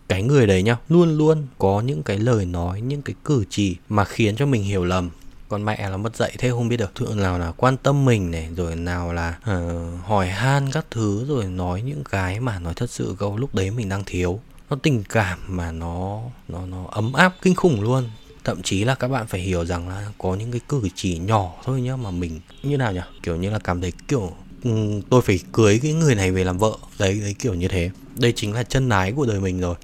cái 0.07 0.23
người 0.23 0.47
đấy 0.47 0.63
nhá 0.63 0.77
luôn 0.89 1.17
luôn 1.17 1.47
có 1.57 1.81
những 1.81 2.03
cái 2.03 2.17
lời 2.17 2.45
nói 2.45 2.81
những 2.81 3.01
cái 3.01 3.15
cử 3.25 3.43
chỉ 3.49 3.75
mà 3.89 4.05
khiến 4.05 4.35
cho 4.35 4.45
mình 4.45 4.63
hiểu 4.63 4.85
lầm 4.85 5.09
còn 5.49 5.65
mẹ 5.65 5.89
là 5.89 5.97
mất 5.97 6.15
dạy 6.15 6.35
thế 6.37 6.49
không 6.49 6.67
biết 6.67 6.77
được. 6.77 6.95
Thượng 6.95 7.19
nào 7.19 7.39
là 7.39 7.51
quan 7.51 7.77
tâm 7.77 8.05
mình 8.05 8.31
này 8.31 8.49
rồi 8.55 8.75
nào 8.75 9.13
là 9.13 9.37
uh, 9.51 10.05
hỏi 10.05 10.27
han 10.27 10.71
các 10.71 10.85
thứ 10.91 11.25
rồi 11.27 11.45
nói 11.45 11.81
những 11.81 12.03
cái 12.03 12.39
mà 12.39 12.59
nói 12.59 12.73
thật 12.73 12.89
sự 12.89 13.15
câu 13.19 13.37
lúc 13.37 13.55
đấy 13.55 13.71
mình 13.71 13.89
đang 13.89 14.03
thiếu. 14.05 14.39
Nó 14.69 14.77
tình 14.83 15.03
cảm 15.09 15.39
mà 15.47 15.71
nó 15.71 16.21
nó 16.47 16.65
nó 16.65 16.85
ấm 16.91 17.13
áp 17.13 17.35
kinh 17.41 17.55
khủng 17.55 17.81
luôn. 17.81 18.09
Thậm 18.43 18.61
chí 18.61 18.83
là 18.83 18.95
các 18.95 19.07
bạn 19.07 19.27
phải 19.27 19.41
hiểu 19.41 19.65
rằng 19.65 19.89
là 19.89 20.11
có 20.17 20.35
những 20.35 20.51
cái 20.51 20.61
cử 20.69 20.81
chỉ 20.95 21.17
nhỏ 21.17 21.53
thôi 21.63 21.81
nhá 21.81 21.95
mà 21.95 22.11
mình 22.11 22.39
như 22.63 22.77
nào 22.77 22.93
nhỉ? 22.93 23.01
Kiểu 23.23 23.35
như 23.35 23.49
là 23.49 23.59
cảm 23.59 23.81
thấy 23.81 23.93
kiểu 24.07 24.31
ừ, 24.63 25.01
tôi 25.09 25.21
phải 25.21 25.39
cưới 25.53 25.79
cái 25.83 25.93
người 25.93 26.15
này 26.15 26.31
về 26.31 26.43
làm 26.43 26.57
vợ. 26.57 26.71
Đấy 26.99 27.19
đấy 27.19 27.35
kiểu 27.39 27.53
như 27.53 27.67
thế. 27.67 27.89
Đây 28.15 28.33
chính 28.35 28.53
là 28.53 28.63
chân 28.63 28.89
ái 28.89 29.11
của 29.11 29.25
đời 29.25 29.39
mình 29.39 29.59
rồi 29.59 29.75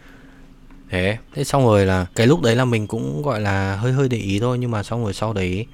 thế. 0.91 1.17
Thế 1.33 1.43
xong 1.43 1.63
rồi 1.63 1.85
là 1.85 2.05
cái 2.15 2.27
lúc 2.27 2.41
đấy 2.41 2.55
là 2.55 2.65
mình 2.65 2.88
cũng 2.88 3.21
gọi 3.21 3.41
là 3.41 3.75
hơi 3.75 3.91
hơi 3.91 4.09
để 4.09 4.17
ý 4.17 4.39
thôi 4.39 4.57
nhưng 4.57 4.71
mà 4.71 4.83
xong 4.83 5.03
rồi 5.03 5.13
sau 5.13 5.33
đấy 5.33 5.65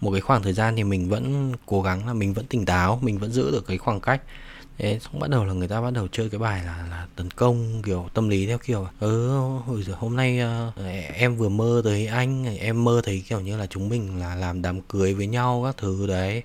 một 0.00 0.10
cái 0.12 0.20
khoảng 0.20 0.42
thời 0.42 0.52
gian 0.52 0.76
thì 0.76 0.84
mình 0.84 1.08
vẫn 1.08 1.52
cố 1.66 1.82
gắng 1.82 2.06
là 2.06 2.12
mình 2.12 2.34
vẫn 2.34 2.46
tỉnh 2.46 2.64
táo 2.64 2.98
mình 3.02 3.18
vẫn 3.18 3.32
giữ 3.32 3.50
được 3.50 3.66
cái 3.66 3.78
khoảng 3.78 4.00
cách. 4.00 4.22
Thế 4.78 4.98
xong 5.02 5.20
bắt 5.20 5.30
đầu 5.30 5.44
là 5.44 5.52
người 5.52 5.68
ta 5.68 5.80
bắt 5.80 5.92
đầu 5.92 6.08
chơi 6.12 6.30
cái 6.30 6.38
bài 6.38 6.64
là 6.64 6.86
là 6.90 7.06
tấn 7.16 7.30
công 7.30 7.82
kiểu 7.82 8.08
tâm 8.14 8.28
lý 8.28 8.46
theo 8.46 8.58
kiểu 8.58 8.86
ừ 9.00 9.38
hồi 9.66 9.82
giờ 9.82 9.94
hôm 9.98 10.16
nay 10.16 10.40
uh, 10.68 10.74
em 11.14 11.36
vừa 11.36 11.48
mơ 11.48 11.80
thấy 11.84 12.06
anh 12.06 12.56
em 12.58 12.84
mơ 12.84 13.00
thấy 13.04 13.22
kiểu 13.28 13.40
như 13.40 13.56
là 13.56 13.66
chúng 13.66 13.88
mình 13.88 14.20
là 14.20 14.34
làm 14.34 14.62
đám 14.62 14.80
cưới 14.80 15.14
với 15.14 15.26
nhau 15.26 15.62
các 15.66 15.76
thứ 15.76 16.06
đấy. 16.06 16.42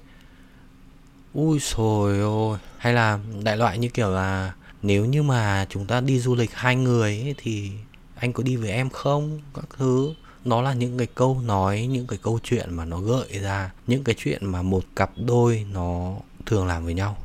Ui 1.34 1.60
rồi 1.60 2.20
ôi. 2.20 2.58
Hay 2.78 2.94
là 2.94 3.20
đại 3.44 3.58
loại 3.58 3.78
như 3.78 3.90
kiểu 3.90 4.10
là 4.10 4.54
nếu 4.82 5.06
như 5.06 5.24
mà 5.24 5.66
chúng 5.70 5.86
ta 5.86 6.02
đi 6.02 6.20
du 6.20 6.36
lịch 6.36 6.54
hai 6.54 6.76
người 6.76 7.22
ấy, 7.22 7.36
thì 7.38 7.72
anh 8.16 8.34
có 8.34 8.44
đi 8.44 8.56
với 8.56 8.72
em 8.72 8.90
không? 8.90 9.42
Các 9.54 9.66
thứ. 9.78 10.14
Nó 10.46 10.62
là 10.62 10.74
những 10.74 10.98
cái 10.98 11.08
câu 11.16 11.42
nói, 11.42 11.88
những 11.92 12.08
cái 12.08 12.20
câu 12.24 12.40
chuyện 12.44 12.74
mà 12.74 12.86
nó 12.86 13.00
gợi 13.00 13.40
ra. 13.40 13.72
Những 13.88 14.04
cái 14.04 14.16
chuyện 14.18 14.46
mà 14.46 14.62
một 14.62 14.84
cặp 14.96 15.12
đôi 15.26 15.66
nó 15.72 16.16
thường 16.46 16.68
làm 16.68 16.86
với 16.86 16.94
nhau. 16.94 17.18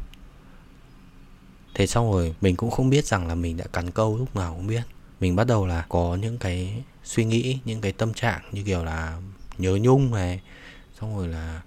Thế 1.75 1.87
xong 1.87 2.13
rồi, 2.13 2.35
mình 2.41 2.57
cũng 2.57 2.71
không 2.71 2.91
biết 2.91 3.07
rằng 3.07 3.29
là 3.29 3.35
mình 3.35 3.57
đã 3.57 3.65
cắn 3.73 3.91
câu 3.91 4.17
lúc 4.17 4.37
nào 4.37 4.55
cũng 4.55 4.67
biết. 4.67 4.83
Mình 5.21 5.37
bắt 5.37 5.47
đầu 5.47 5.67
là 5.67 5.85
có 5.89 6.19
những 6.21 6.39
cái 6.39 6.83
suy 7.05 7.25
nghĩ, 7.25 7.59
những 7.65 7.81
cái 7.81 7.93
tâm 7.93 8.15
trạng 8.15 8.43
như 8.53 8.63
kiểu 8.63 8.85
là 8.85 9.21
nhớ 9.59 9.79
nhung 9.81 10.15
này. 10.15 10.41
Xong 11.01 11.17
rồi 11.17 11.29
là 11.29 11.63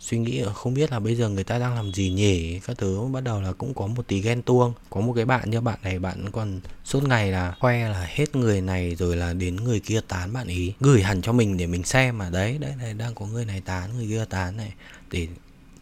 suy 0.00 0.18
nghĩ 0.18 0.42
không 0.54 0.74
biết 0.74 0.92
là 0.92 0.98
bây 0.98 1.16
giờ 1.16 1.28
người 1.28 1.44
ta 1.44 1.58
đang 1.58 1.74
làm 1.74 1.92
gì 1.92 2.10
nhỉ? 2.10 2.60
Các 2.66 2.78
thứ. 2.78 3.00
Bắt 3.12 3.20
đầu 3.20 3.40
là 3.40 3.52
cũng 3.52 3.74
có 3.74 3.86
một 3.86 4.06
tí 4.08 4.20
ghen 4.20 4.42
tuông. 4.42 4.72
Có 4.90 5.00
một 5.00 5.12
cái 5.16 5.24
bạn 5.24 5.50
như 5.50 5.60
bạn 5.60 5.78
này 5.82 5.98
bạn 5.98 6.30
còn 6.32 6.60
suốt 6.84 7.02
ngày 7.04 7.32
là 7.32 7.54
khoe 7.60 7.88
là 7.88 8.06
hết 8.08 8.36
người 8.36 8.60
này 8.60 8.94
rồi 8.94 9.16
là 9.16 9.32
đến 9.32 9.56
người 9.56 9.80
kia 9.80 10.00
tán 10.08 10.32
bạn 10.32 10.48
ý. 10.48 10.72
Gửi 10.80 11.02
hẳn 11.02 11.22
cho 11.22 11.32
mình 11.32 11.56
để 11.56 11.66
mình 11.66 11.84
xem 11.84 12.18
mà. 12.18 12.30
Đấy 12.30 12.58
đấy 12.58 12.72
này 12.78 12.94
đang 12.94 13.14
có 13.14 13.26
người 13.26 13.44
này 13.44 13.60
tán, 13.60 13.96
người 13.96 14.06
kia 14.08 14.24
tán 14.24 14.56
này. 14.56 14.72
Để 15.10 15.28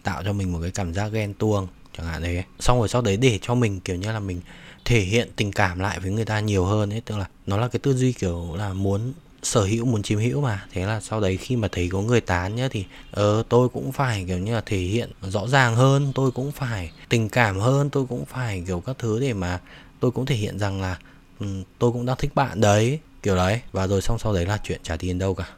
tạo 0.03 0.23
cho 0.25 0.33
mình 0.33 0.53
một 0.53 0.59
cái 0.63 0.71
cảm 0.71 0.95
giác 0.95 1.09
ghen 1.13 1.35
tuông, 1.35 1.69
chẳng 1.97 2.07
hạn 2.07 2.23
thế. 2.23 2.45
Xong 2.61 2.79
rồi 2.79 2.89
sau 2.89 3.03
đấy 3.03 3.17
để 3.17 3.39
cho 3.43 3.55
mình, 3.55 3.81
kiểu 3.81 3.97
như 3.97 4.13
là 4.13 4.21
mình 4.21 4.41
thể 4.85 5.01
hiện 5.01 5.29
tình 5.37 5.53
cảm 5.53 5.79
lại 5.79 6.01
với 6.01 6.11
người 6.11 6.25
ta 6.25 6.41
nhiều 6.41 6.65
hơn 6.65 6.93
ấy. 6.93 7.01
Tức 7.01 7.17
là 7.19 7.27
nó 7.47 7.57
là 7.57 7.69
cái 7.69 7.81
tư 7.81 7.95
duy 7.95 8.13
kiểu 8.13 8.55
là 8.57 8.73
muốn 8.73 9.13
sở 9.43 9.65
hữu 9.65 9.85
muốn 9.85 10.03
chiếm 10.03 10.19
hữu 10.19 10.41
mà. 10.41 10.67
Thế 10.73 10.87
là 10.87 11.01
sau 11.01 11.21
đấy 11.21 11.37
khi 11.37 11.57
mà 11.57 11.69
thấy 11.73 11.89
có 11.93 12.03
người 12.03 12.21
tán 12.21 12.55
nhá 12.55 12.69
thì 12.71 12.85
ờ 13.11 13.43
tôi 13.49 13.69
cũng 13.69 13.93
phải 13.93 14.25
kiểu 14.29 14.39
như 14.39 14.55
là 14.55 14.63
thể 14.67 14.79
hiện 14.79 15.11
rõ 15.23 15.49
ràng 15.49 15.75
hơn 15.75 16.13
tôi 16.15 16.31
cũng 16.31 16.53
phải 16.53 16.91
tình 17.09 17.29
cảm 17.29 17.59
hơn 17.59 17.91
tôi 17.91 18.07
cũng 18.09 18.25
phải 18.25 18.63
kiểu 18.67 18.81
các 18.81 18.97
thứ 18.99 19.21
để 19.21 19.33
mà 19.33 19.61
tôi 20.01 20.11
cũng 20.11 20.27
thể 20.27 20.37
hiện 20.37 20.59
rằng 20.59 20.81
là 20.81 20.99
um, 21.41 21.63
tôi 21.79 21.93
cũng 21.93 22.07
đang 22.07 22.17
thích 22.17 22.35
bạn 22.35 22.61
đấy 22.61 22.99
kiểu 23.23 23.37
đấy. 23.37 23.61
Và 23.73 23.87
rồi 23.87 24.01
xong 24.03 24.19
sau 24.19 24.33
đấy 24.33 24.47
là 24.47 24.59
chuyện 24.65 24.81
trả 24.83 24.97
tiền 24.97 25.19
đâu 25.19 25.35
cả. 25.35 25.49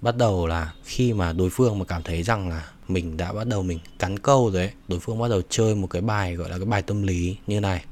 Bắt 0.00 0.16
đầu 0.16 0.46
là 0.46 0.72
khi 0.84 1.12
mà 1.12 1.32
đối 1.32 1.50
phương 1.50 1.78
mà 1.78 1.84
cảm 1.84 2.02
thấy 2.02 2.22
rằng 2.22 2.48
là 2.48 2.68
mình 2.88 3.16
đã 3.16 3.32
bắt 3.32 3.46
đầu 3.46 3.62
mình 3.62 3.78
cắn 3.98 4.18
câu 4.18 4.50
rồi 4.50 4.62
ấy 4.62 4.70
đối 4.88 5.00
phương 5.00 5.18
bắt 5.18 5.28
đầu 5.28 5.42
chơi 5.48 5.74
một 5.74 5.86
cái 5.86 6.02
bài 6.02 6.34
gọi 6.34 6.50
là 6.50 6.56
cái 6.56 6.66
bài 6.66 6.82
tâm 6.82 7.02
lý 7.02 7.36
như 7.46 7.60
này 7.60 7.84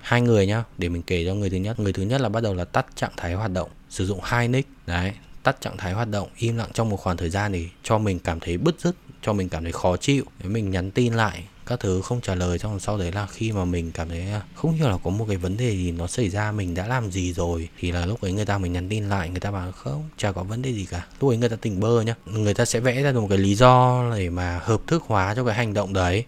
hai 0.00 0.20
người 0.20 0.46
nhá, 0.46 0.64
để 0.78 0.88
mình 0.88 1.02
kể 1.02 1.24
cho 1.26 1.34
người 1.34 1.50
thứ 1.50 1.56
nhất. 1.56 1.80
Người 1.80 1.92
thứ 1.92 2.02
nhất 2.02 2.20
là 2.20 2.28
bắt 2.28 2.42
đầu 2.42 2.54
là 2.54 2.64
tắt 2.64 2.86
trạng 2.96 3.12
thái 3.16 3.34
hoạt 3.34 3.52
động, 3.52 3.70
sử 3.90 4.06
dụng 4.06 4.20
hai 4.22 4.48
nick, 4.48 4.68
đấy, 4.86 5.12
tắt 5.42 5.60
trạng 5.60 5.76
thái 5.76 5.92
hoạt 5.92 6.08
động, 6.08 6.28
im 6.36 6.56
lặng 6.56 6.70
trong 6.72 6.88
một 6.88 6.96
khoảng 6.96 7.16
thời 7.16 7.30
gian 7.30 7.52
để 7.52 7.66
cho 7.82 7.98
mình 7.98 8.18
cảm 8.18 8.40
thấy 8.40 8.58
bứt 8.58 8.80
rứt, 8.80 8.96
cho 9.22 9.32
mình 9.32 9.48
cảm 9.48 9.62
thấy 9.62 9.72
khó 9.72 9.96
chịu. 9.96 10.24
Để 10.42 10.48
mình 10.48 10.70
nhắn 10.70 10.90
tin 10.90 11.14
lại, 11.14 11.44
các 11.66 11.80
thứ 11.80 12.00
không 12.02 12.20
trả 12.20 12.34
lời, 12.34 12.58
xong 12.58 12.80
sau 12.80 12.98
đấy 12.98 13.12
là 13.12 13.26
khi 13.26 13.52
mà 13.52 13.64
mình 13.64 13.92
cảm 13.92 14.08
thấy 14.08 14.30
à, 14.30 14.42
không 14.54 14.72
hiểu 14.72 14.88
là 14.88 14.96
có 15.04 15.10
một 15.10 15.24
cái 15.28 15.36
vấn 15.36 15.56
đề 15.56 15.70
gì 15.70 15.92
nó 15.92 16.06
xảy 16.06 16.28
ra, 16.28 16.52
mình 16.52 16.74
đã 16.74 16.86
làm 16.86 17.10
gì 17.10 17.32
rồi, 17.32 17.68
thì 17.78 17.92
là 17.92 18.06
lúc 18.06 18.20
ấy 18.20 18.32
người 18.32 18.44
ta 18.44 18.58
mình 18.58 18.72
nhắn 18.72 18.88
tin 18.88 19.08
lại, 19.08 19.30
người 19.30 19.40
ta 19.40 19.50
bảo 19.50 19.72
không, 19.72 20.08
chả 20.16 20.32
có 20.32 20.42
vấn 20.42 20.62
đề 20.62 20.72
gì 20.72 20.86
cả. 20.90 21.06
Lúc 21.20 21.30
ấy 21.30 21.36
người 21.36 21.48
ta 21.48 21.56
tỉnh 21.56 21.80
bơ 21.80 22.00
nhá, 22.00 22.14
người 22.26 22.54
ta 22.54 22.64
sẽ 22.64 22.80
vẽ 22.80 23.02
ra 23.02 23.12
được 23.12 23.20
một 23.20 23.26
cái 23.28 23.38
lý 23.38 23.54
do 23.54 24.04
để 24.16 24.30
mà 24.30 24.60
hợp 24.62 24.80
thức 24.86 25.02
hóa 25.06 25.34
cho 25.34 25.44
cái 25.44 25.54
hành 25.54 25.74
động 25.74 25.92
đấy 25.92 26.24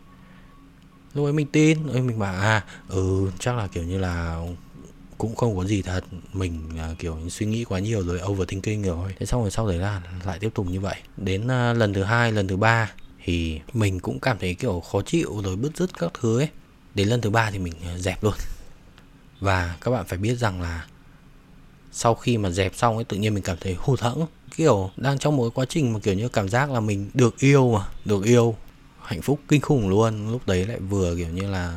lúc 1.14 1.26
ấy 1.26 1.32
mình 1.32 1.46
tin 1.46 1.86
ấy 1.86 2.02
mình 2.02 2.18
bảo 2.18 2.34
à 2.34 2.64
ừ 2.88 3.30
chắc 3.38 3.56
là 3.56 3.66
kiểu 3.66 3.84
như 3.84 3.98
là 3.98 4.44
cũng 5.18 5.36
không 5.36 5.56
có 5.56 5.64
gì 5.64 5.82
thật. 5.82 6.04
Mình 6.32 6.68
uh, 6.92 6.98
kiểu 6.98 7.18
suy 7.30 7.46
nghĩ 7.46 7.64
quá 7.64 7.78
nhiều 7.78 8.02
rồi 8.02 8.20
overthinking 8.26 8.82
rồi. 8.82 9.14
Thế 9.18 9.26
xong 9.26 9.40
rồi 9.40 9.50
sau 9.50 9.68
đấy 9.68 9.78
là 9.78 10.02
lại 10.24 10.38
tiếp 10.38 10.50
tục 10.54 10.66
như 10.66 10.80
vậy. 10.80 10.96
Đến 11.16 11.44
uh, 11.44 11.76
lần 11.76 11.94
thứ 11.94 12.02
hai 12.02 12.32
lần 12.32 12.48
thứ 12.48 12.56
ba 12.56 12.92
thì 13.24 13.60
mình 13.72 14.00
cũng 14.00 14.20
cảm 14.20 14.38
thấy 14.38 14.54
kiểu 14.54 14.80
khó 14.80 15.02
chịu 15.02 15.42
rồi 15.44 15.56
bứt 15.56 15.76
rứt 15.76 15.98
các 15.98 16.12
thứ 16.20 16.38
ấy. 16.40 16.48
Đến 16.94 17.08
lần 17.08 17.20
thứ 17.20 17.30
ba 17.30 17.50
thì 17.50 17.58
mình 17.58 17.72
à, 17.84 17.98
dẹp 17.98 18.24
luôn. 18.24 18.34
Và 19.40 19.76
các 19.80 19.90
bạn 19.90 20.04
phải 20.08 20.18
biết 20.18 20.34
rằng 20.34 20.62
là 20.62 20.86
sau 21.92 22.14
khi 22.14 22.38
mà 22.38 22.50
dẹp 22.50 22.74
xong 22.74 22.96
ấy 22.96 23.04
tự 23.04 23.16
nhiên 23.16 23.34
mình 23.34 23.42
cảm 23.42 23.56
thấy 23.60 23.76
hụt 23.78 24.00
hẫng. 24.00 24.26
Kiểu 24.56 24.90
đang 24.96 25.18
trong 25.18 25.36
một 25.36 25.54
quá 25.54 25.64
trình 25.68 25.92
mà 25.92 25.98
kiểu 25.98 26.14
như 26.14 26.28
cảm 26.28 26.48
giác 26.48 26.70
là 26.70 26.80
mình 26.80 27.10
được 27.14 27.38
yêu 27.38 27.72
mà 27.72 27.86
được 28.04 28.24
yêu 28.24 28.56
hạnh 29.04 29.22
phúc 29.22 29.40
kinh 29.48 29.60
khủng 29.60 29.88
luôn. 29.88 30.32
Lúc 30.32 30.46
đấy 30.46 30.66
lại 30.66 30.78
vừa 30.78 31.16
kiểu 31.16 31.28
như 31.28 31.50
là 31.50 31.76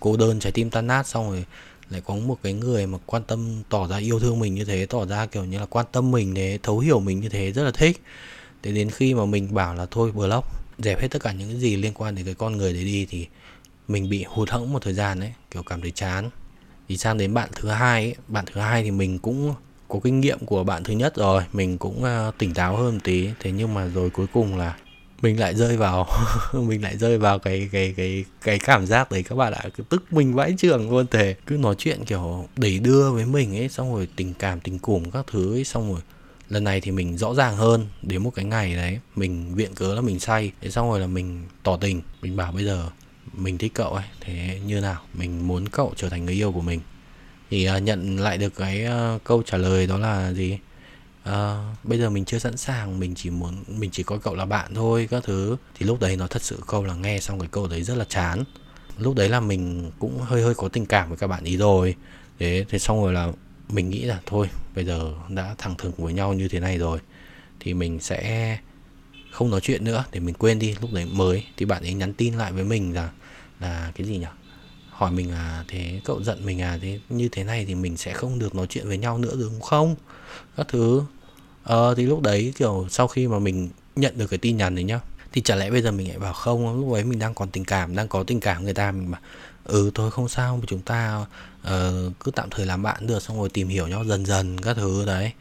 cô 0.00 0.16
đơn 0.16 0.40
trái 0.40 0.52
tim 0.52 0.70
tan 0.70 0.86
nát 0.86 1.06
xong 1.06 1.30
rồi 1.30 1.44
lại 1.90 2.00
có 2.04 2.14
một 2.14 2.38
cái 2.42 2.52
người 2.52 2.86
mà 2.86 2.98
quan 3.06 3.22
tâm 3.24 3.62
tỏ 3.68 3.88
ra 3.88 3.96
yêu 3.96 4.20
thương 4.20 4.38
mình 4.38 4.54
như 4.54 4.64
thế 4.64 4.86
tỏ 4.86 5.06
ra 5.06 5.26
kiểu 5.26 5.44
như 5.44 5.58
là 5.58 5.66
quan 5.66 5.86
tâm 5.92 6.10
mình 6.10 6.34
để 6.34 6.58
thấu 6.62 6.78
hiểu 6.78 7.00
mình 7.00 7.20
như 7.20 7.28
thế 7.28 7.52
rất 7.52 7.62
là 7.62 7.70
thích. 7.70 8.02
Để 8.62 8.72
đến 8.72 8.90
khi 8.90 9.14
mà 9.14 9.24
mình 9.24 9.54
bảo 9.54 9.74
là 9.74 9.86
thôi 9.90 10.12
block 10.12 10.46
dẹp 10.78 11.00
hết 11.00 11.08
tất 11.10 11.22
cả 11.22 11.32
những 11.32 11.48
cái 11.48 11.60
gì 11.60 11.76
liên 11.76 11.94
quan 11.94 12.14
đến 12.14 12.24
cái 12.24 12.34
con 12.34 12.56
người 12.56 12.72
đấy 12.72 12.84
đi 12.84 13.06
thì 13.10 13.26
mình 13.88 14.08
bị 14.08 14.24
hụt 14.28 14.50
hẫng 14.50 14.72
một 14.72 14.82
thời 14.82 14.94
gian 14.94 15.20
đấy 15.20 15.32
kiểu 15.50 15.62
cảm 15.62 15.80
thấy 15.80 15.90
chán. 15.90 16.30
Thì 16.88 16.96
sang 16.96 17.18
đến 17.18 17.34
bạn 17.34 17.48
thứ 17.54 17.68
hai 17.68 18.04
ấy, 18.04 18.14
bạn 18.28 18.44
thứ 18.52 18.60
hai 18.60 18.82
thì 18.82 18.90
mình 18.90 19.18
cũng 19.18 19.54
có 19.88 20.00
kinh 20.04 20.20
nghiệm 20.20 20.38
của 20.38 20.64
bạn 20.64 20.84
thứ 20.84 20.92
nhất 20.92 21.16
rồi 21.16 21.42
mình 21.52 21.78
cũng 21.78 22.04
uh, 22.04 22.34
tỉnh 22.38 22.54
táo 22.54 22.76
hơn 22.76 22.94
một 22.94 23.00
tí. 23.04 23.28
Thế 23.40 23.52
nhưng 23.52 23.74
mà 23.74 23.86
rồi 23.86 24.10
cuối 24.10 24.26
cùng 24.32 24.56
là 24.56 24.76
mình 25.22 25.40
lại 25.40 25.54
rơi 25.54 25.76
vào 25.76 26.06
mình 26.52 26.82
lại 26.82 26.96
rơi 26.96 27.18
vào 27.18 27.38
cái 27.38 27.68
cái 27.72 27.94
cái 27.96 28.24
cái 28.42 28.58
cảm 28.58 28.86
giác 28.86 29.12
đấy. 29.12 29.22
Các 29.22 29.34
bạn 29.34 29.52
ạ 29.52 29.62
cứ 29.76 29.82
tức 29.88 30.12
mình 30.12 30.34
vãi 30.34 30.54
trường 30.58 30.90
luôn. 30.90 31.06
Thề 31.06 31.34
cứ 31.46 31.56
nói 31.56 31.74
chuyện 31.78 32.04
kiểu 32.04 32.48
đẩy 32.56 32.78
đưa 32.78 33.10
với 33.10 33.26
mình 33.26 33.56
ấy 33.56 33.68
xong 33.68 33.94
rồi 33.94 34.08
tình 34.16 34.34
cảm 34.38 34.60
tình 34.60 34.78
cùm 34.78 35.10
các 35.10 35.26
thứ 35.26 35.54
ấy 35.54 35.64
xong 35.64 35.92
rồi 35.92 36.00
lần 36.48 36.64
này 36.64 36.80
thì 36.80 36.90
mình 36.90 37.18
rõ 37.18 37.34
ràng 37.34 37.56
hơn. 37.56 37.86
Đến 38.02 38.22
một 38.22 38.30
cái 38.34 38.44
ngày 38.44 38.74
đấy 38.74 38.98
mình 39.16 39.54
viện 39.54 39.74
cớ 39.74 39.94
là 39.94 40.00
mình 40.00 40.20
say. 40.20 40.52
Thế 40.60 40.70
xong 40.70 40.90
rồi 40.90 41.00
là 41.00 41.06
mình 41.06 41.42
tỏ 41.62 41.76
tình. 41.76 42.02
Mình 42.22 42.36
bảo 42.36 42.52
bây 42.52 42.64
giờ 42.64 42.90
mình 43.32 43.58
thích 43.58 43.72
cậu 43.74 43.90
ấy. 43.90 44.04
Thế 44.20 44.60
như 44.66 44.80
nào? 44.80 45.02
Mình 45.14 45.48
muốn 45.48 45.68
cậu 45.68 45.92
trở 45.96 46.08
thành 46.08 46.24
người 46.24 46.34
yêu 46.34 46.52
của 46.52 46.60
mình. 46.60 46.80
Thì 47.50 47.68
uh, 47.76 47.82
nhận 47.82 48.16
lại 48.20 48.38
được 48.38 48.54
cái 48.56 48.86
uh, 48.86 49.24
câu 49.24 49.42
trả 49.42 49.58
lời 49.58 49.86
đó 49.86 49.98
là 49.98 50.32
gì? 50.32 50.58
Uh, 51.28 51.34
bây 51.84 51.98
giờ 51.98 52.10
mình 52.10 52.24
chưa 52.24 52.38
sẵn 52.38 52.56
sàng 52.56 53.00
mình 53.00 53.14
chỉ 53.14 53.30
muốn 53.30 53.64
mình 53.68 53.90
chỉ 53.90 54.02
coi 54.02 54.18
cậu 54.18 54.34
là 54.34 54.44
bạn 54.44 54.74
thôi 54.74 55.08
các 55.10 55.24
thứ. 55.24 55.56
Thì 55.74 55.86
lúc 55.86 56.00
đấy 56.00 56.16
nó 56.16 56.26
thật 56.26 56.42
sự 56.42 56.60
câu 56.66 56.84
là 56.84 56.94
nghe 56.94 57.18
xong 57.20 57.38
cái 57.38 57.48
câu 57.52 57.66
đấy 57.66 57.82
rất 57.82 57.94
là 57.94 58.04
chán. 58.04 58.44
Lúc 58.98 59.14
đấy 59.16 59.28
là 59.28 59.40
mình 59.40 59.90
cũng 59.98 60.20
hơi 60.20 60.42
hơi 60.42 60.54
có 60.54 60.68
tình 60.68 60.86
cảm 60.86 61.08
với 61.08 61.18
các 61.18 61.26
bạn 61.26 61.44
ý 61.44 61.56
rồi. 61.56 61.94
Thế 62.38 62.64
thế 62.68 62.78
xong 62.78 63.02
rồi 63.02 63.12
là 63.12 63.32
mình 63.68 63.90
nghĩ 63.90 64.02
là 64.02 64.20
thôi 64.26 64.50
bây 64.74 64.84
giờ 64.84 65.14
đã 65.28 65.54
thẳng 65.58 65.74
thừng 65.78 65.92
với 65.96 66.12
nhau 66.12 66.32
như 66.32 66.48
thế 66.48 66.60
này 66.60 66.78
rồi 66.78 66.98
thì 67.60 67.74
mình 67.74 68.00
sẽ 68.00 68.58
không 69.30 69.50
nói 69.50 69.60
chuyện 69.60 69.84
nữa 69.84 70.04
để 70.12 70.20
mình 70.20 70.34
quên 70.34 70.58
đi. 70.58 70.74
Lúc 70.80 70.92
đấy 70.92 71.06
mới 71.12 71.44
thì 71.56 71.66
bạn 71.66 71.82
ấy 71.82 71.94
nhắn 71.94 72.12
tin 72.12 72.34
lại 72.34 72.52
với 72.52 72.64
mình 72.64 72.94
là 72.94 73.10
là 73.60 73.92
cái 73.94 74.06
gì 74.06 74.18
nhỉ 74.18 74.26
hỏi 74.92 75.10
mình 75.12 75.30
à 75.30 75.64
thế 75.68 76.00
cậu 76.04 76.22
giận 76.22 76.46
mình 76.46 76.60
à? 76.60 76.78
Thế 76.82 77.00
như 77.08 77.28
thế 77.32 77.44
này 77.44 77.64
thì 77.64 77.74
mình 77.74 77.96
sẽ 77.96 78.12
không 78.12 78.38
được 78.38 78.54
nói 78.54 78.66
chuyện 78.66 78.88
với 78.88 78.98
nhau 78.98 79.18
nữa 79.18 79.34
đúng 79.40 79.60
không? 79.60 79.94
Các 80.56 80.68
thứ. 80.68 81.02
Ờ 81.64 81.94
thì 81.94 82.06
lúc 82.06 82.22
đấy 82.22 82.52
kiểu 82.56 82.86
sau 82.90 83.08
khi 83.08 83.26
mà 83.28 83.38
mình 83.38 83.68
nhận 83.96 84.18
được 84.18 84.26
cái 84.26 84.38
tin 84.38 84.56
nhắn 84.56 84.74
đấy 84.74 84.84
nhá 84.84 85.00
thì 85.32 85.40
chả 85.40 85.56
lẽ 85.56 85.70
bây 85.70 85.82
giờ 85.82 85.92
mình 85.92 86.08
lại 86.08 86.18
bảo 86.18 86.32
không? 86.32 86.80
Lúc 86.80 86.92
ấy 86.92 87.04
mình 87.04 87.18
đang 87.18 87.34
còn 87.34 87.50
tình 87.50 87.64
cảm 87.64 87.96
đang 87.96 88.08
có 88.08 88.22
tình 88.22 88.40
cảm 88.40 88.64
người 88.64 88.74
ta 88.74 88.92
mình 88.92 89.10
mà 89.10 89.20
ừ 89.64 89.90
thôi 89.94 90.10
không 90.10 90.28
sao 90.28 90.56
mà 90.56 90.62
chúng 90.66 90.80
ta 90.80 91.26
uh, 91.62 92.12
cứ 92.20 92.30
tạm 92.30 92.50
thời 92.50 92.66
làm 92.66 92.82
bạn 92.82 93.06
được 93.06 93.22
xong 93.22 93.38
rồi 93.38 93.48
tìm 93.48 93.68
hiểu 93.68 93.88
nhau 93.88 94.04
dần 94.04 94.26
dần 94.26 94.60
các 94.60 94.76
thứ 94.76 95.06
đấy. 95.06 95.32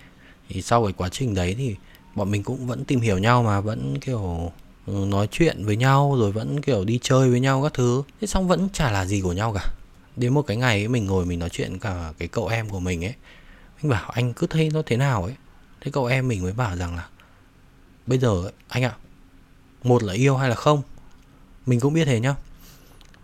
Thì 0.49 0.61
sau 0.61 0.83
cái 0.83 0.93
quá 0.93 1.09
trình 1.09 1.35
đấy 1.35 1.55
thì 1.57 1.75
bọn 2.15 2.31
mình 2.31 2.43
cũng 2.43 2.67
vẫn 2.67 2.85
tìm 2.85 3.01
hiểu 3.01 3.17
nhau 3.17 3.43
mà 3.43 3.61
vẫn 3.61 3.99
kiểu 3.99 4.51
Ừ, 4.91 5.05
nói 5.07 5.27
chuyện 5.31 5.65
với 5.65 5.75
nhau 5.75 6.15
rồi 6.19 6.31
vẫn 6.31 6.61
kiểu 6.61 6.83
đi 6.85 6.99
chơi 7.01 7.29
với 7.29 7.39
nhau 7.39 7.63
các 7.63 7.73
thứ. 7.73 8.03
Thế 8.21 8.27
xong 8.27 8.47
vẫn 8.47 8.69
chả 8.73 8.91
là 8.91 9.05
gì 9.05 9.21
của 9.21 9.33
nhau 9.33 9.53
cả. 9.53 9.65
Đến 10.15 10.33
một 10.33 10.41
cái 10.41 10.57
ngày 10.57 10.79
ấy, 10.79 10.87
mình 10.87 11.05
ngồi 11.05 11.25
mình 11.25 11.39
nói 11.39 11.49
chuyện 11.49 11.79
cả 11.79 12.13
cái 12.17 12.27
cậu 12.27 12.47
em 12.47 12.69
của 12.69 12.79
mình 12.79 13.05
ấy. 13.05 13.13
Mình 13.81 13.91
bảo 13.91 14.09
anh 14.09 14.33
cứ 14.33 14.47
thấy 14.47 14.69
nó 14.73 14.81
thế 14.85 14.97
nào 14.97 15.23
ấy? 15.23 15.35
Thế 15.81 15.91
cậu 15.91 16.05
em 16.05 16.27
mình 16.27 16.43
mới 16.43 16.53
bảo 16.53 16.75
rằng 16.75 16.95
là 16.95 17.07
bây 18.07 18.17
giờ 18.17 18.43
ấy, 18.43 18.51
anh 18.67 18.83
ạ 18.83 18.95
một 19.83 20.03
là 20.03 20.13
yêu 20.13 20.37
hay 20.37 20.49
là 20.49 20.55
không? 20.55 20.81
Mình 21.65 21.79
cũng 21.79 21.93
biết 21.93 22.05
thế 22.05 22.19
nhá. 22.19 22.35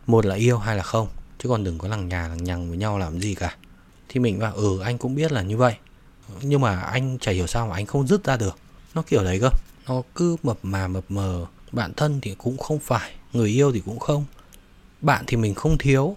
Một 0.05 0.25
là 0.25 0.35
yêu 0.35 0.57
hay 0.57 0.75
là 0.75 0.83
không? 0.83 1.07
Chứ 1.39 1.49
còn 1.49 1.63
đừng 1.63 1.77
có 1.77 1.87
lằng 1.87 2.07
nhà 2.07 2.27
lằng 2.27 2.43
nhằng 2.43 2.69
với 2.69 2.77
nhau 2.77 2.97
làm 2.97 3.19
gì 3.19 3.35
cả. 3.35 3.55
Thì 4.09 4.19
mình 4.19 4.39
bảo 4.39 4.55
ừ 4.55 4.79
anh 4.79 4.97
cũng 4.97 5.15
biết 5.15 5.31
là 5.31 5.41
như 5.41 5.57
vậy. 5.57 5.75
Nhưng 6.41 6.61
mà 6.61 6.81
anh 6.81 7.17
chả 7.19 7.31
hiểu 7.31 7.47
sao 7.47 7.67
mà 7.67 7.75
anh 7.75 7.85
không 7.85 8.07
dứt 8.07 8.23
ra 8.23 8.37
được. 8.37 8.57
Nó 8.93 9.01
kiểu 9.01 9.23
đấy 9.23 9.39
cơ. 9.39 9.49
Nó 9.87 10.01
cứ 10.15 10.35
mập 10.43 10.57
mà 10.63 10.87
mập 10.87 11.03
mờ 11.09 11.45
bạn 11.71 11.93
thân 11.93 12.19
thì 12.21 12.35
cũng 12.37 12.57
không 12.57 12.79
phải 12.79 13.11
người 13.33 13.49
yêu 13.49 13.71
thì 13.71 13.81
cũng 13.85 13.99
không. 13.99 14.25
Bạn 15.01 15.23
thì 15.27 15.37
mình 15.37 15.55
không 15.55 15.77
thiếu. 15.77 16.15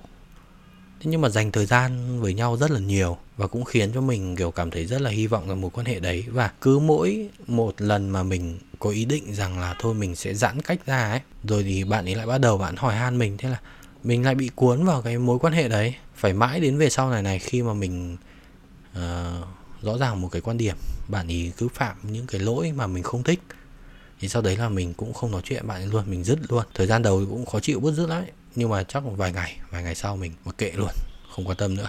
Thế 1.01 1.11
nhưng 1.11 1.21
mà 1.21 1.29
dành 1.29 1.53
thời 1.53 1.67
gian 1.67 2.21
với 2.21 2.35
nhau 2.35 2.57
rất 2.57 2.71
là 2.71 2.81
nhiều 2.81 3.17
và 3.37 3.47
cũng 3.47 3.65
khiến 3.65 3.91
cho 3.95 4.01
mình 4.01 4.37
kiểu 4.37 4.51
cảm 4.51 4.71
thấy 4.71 4.87
rất 4.87 5.01
là 5.01 5.11
hy 5.11 5.27
vọng 5.27 5.47
vào 5.47 5.57
mối 5.57 5.71
quan 5.71 5.87
hệ 5.87 6.01
đấy. 6.01 6.25
Và 6.29 6.51
cứ 6.61 6.79
mỗi 6.79 7.29
một 7.47 7.75
lần 7.79 8.11
mà 8.11 8.23
mình 8.23 8.59
có 8.79 8.91
ý 8.91 9.05
định 9.05 9.35
rằng 9.35 9.59
là 9.59 9.75
thôi 9.79 9.95
mình 9.95 10.17
sẽ 10.17 10.35
giãn 10.35 10.61
cách 10.61 10.87
ra 10.87 11.11
ấy 11.11 11.21
rồi 11.45 11.63
thì 11.63 11.85
bạn 11.85 12.05
ấy 12.05 12.15
lại 12.15 12.27
bắt 12.27 12.39
đầu 12.39 12.59
bạn 12.59 12.77
hỏi 12.77 12.95
han 12.95 13.19
mình 13.19 13.37
thế 13.39 13.49
là 13.49 13.61
mình 14.05 14.25
lại 14.25 14.35
bị 14.35 14.51
cuốn 14.55 14.85
vào 14.85 15.03
cái 15.03 15.19
mối 15.19 15.39
quan 15.39 15.53
hệ 15.53 15.69
đấy. 15.69 15.95
Phải 16.15 16.33
mãi 16.33 16.61
đến 16.61 16.79
về 16.79 16.91
sau 16.91 17.11
này 17.11 17.23
này 17.23 17.39
khi 17.39 17.63
mà 17.63 17.75
mình 17.75 18.17
uh, 18.93 19.01
rõ 19.83 19.99
ràng 19.99 20.21
một 20.21 20.29
cái 20.29 20.41
quan 20.43 20.59
điểm 20.59 20.77
bạn 21.09 21.27
ấy 21.27 21.53
cứ 21.57 21.69
phạm 21.75 21.97
những 22.03 22.27
cái 22.27 22.41
lỗi 22.41 22.73
mà 22.73 22.87
mình 22.87 23.03
không 23.03 23.23
thích 23.23 23.41
thì 24.21 24.29
sau 24.29 24.43
đấy 24.43 24.57
là 24.57 24.69
mình 24.69 24.95
cũng 24.95 25.13
không 25.13 25.31
nói 25.31 25.43
chuyện 25.45 25.67
bạn 25.67 25.81
ấy 25.81 25.87
luôn 25.87 26.05
mình 26.07 26.25
dứt 26.25 26.39
luôn. 26.49 26.65
Thời 26.75 26.87
gian 26.87 27.03
đầu 27.03 27.27
cũng 27.31 27.47
khó 27.47 27.61
chịu 27.61 27.81
bứt 27.81 27.93
rứt 27.93 28.07
lắm 28.07 28.25
nhưng 28.55 28.69
mà 28.69 28.83
chắc 28.83 29.05
một 29.05 29.15
vài 29.17 29.33
ngày 29.33 29.57
vài 29.71 29.83
ngày 29.83 29.95
sau 29.95 30.17
mình 30.17 30.33
mặc 30.45 30.59
kệ 30.59 30.73
luôn 30.75 30.91
không 31.31 31.45
quan 31.45 31.57
tâm 31.57 31.75
nữa. 31.75 31.89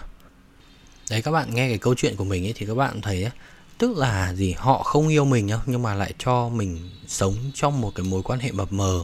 Đấy 1.09 1.21
các 1.21 1.31
bạn 1.31 1.55
nghe 1.55 1.69
cái 1.69 1.77
câu 1.77 1.95
chuyện 1.95 2.15
của 2.15 2.23
mình 2.23 2.45
ấy 2.45 2.53
thì 2.55 2.65
các 2.65 2.75
bạn 2.75 3.01
thấy 3.01 3.23
ấy, 3.23 3.31
tức 3.77 3.97
là 3.97 4.33
gì? 4.33 4.51
Họ 4.57 4.83
không 4.83 5.07
yêu 5.07 5.25
mình 5.25 5.45
nhá 5.45 5.57
nhưng 5.65 5.81
mà 5.81 5.95
lại 5.95 6.13
cho 6.17 6.49
mình 6.49 6.89
sống 7.07 7.35
trong 7.53 7.81
một 7.81 7.91
cái 7.95 8.05
mối 8.05 8.23
quan 8.23 8.39
hệ 8.39 8.51
mập 8.51 8.73
mờ 8.73 9.01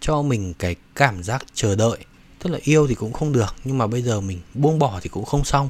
cho 0.00 0.22
mình 0.22 0.54
cái 0.58 0.76
cảm 0.94 1.22
giác 1.22 1.44
chờ 1.54 1.76
đợi. 1.76 1.98
Tức 2.38 2.50
là 2.50 2.58
yêu 2.62 2.86
thì 2.86 2.94
cũng 2.94 3.12
không 3.12 3.32
được 3.32 3.54
nhưng 3.64 3.78
mà 3.78 3.86
bây 3.86 4.02
giờ 4.02 4.20
mình 4.20 4.40
buông 4.54 4.78
bỏ 4.78 5.00
thì 5.02 5.08
cũng 5.08 5.24
không 5.24 5.44
xong. 5.44 5.68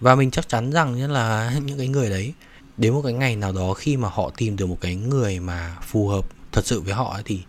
Và 0.00 0.14
mình 0.14 0.30
chắc 0.30 0.48
chắn 0.48 0.70
rằng 0.70 1.12
là 1.12 1.56
những 1.64 1.78
cái 1.78 1.88
người 1.88 2.10
đấy 2.10 2.32
đến 2.78 2.92
một 2.92 3.02
cái 3.04 3.12
ngày 3.12 3.36
nào 3.36 3.52
đó 3.52 3.74
khi 3.74 3.96
mà 3.96 4.08
họ 4.08 4.30
tìm 4.36 4.56
được 4.56 4.66
một 4.66 4.78
cái 4.80 4.94
người 4.96 5.40
mà 5.40 5.76
phù 5.82 6.08
hợp 6.08 6.26
thật 6.52 6.66
sự 6.66 6.80
với 6.80 6.94
họ 6.94 7.12
ấy, 7.12 7.22
thì 7.24 7.42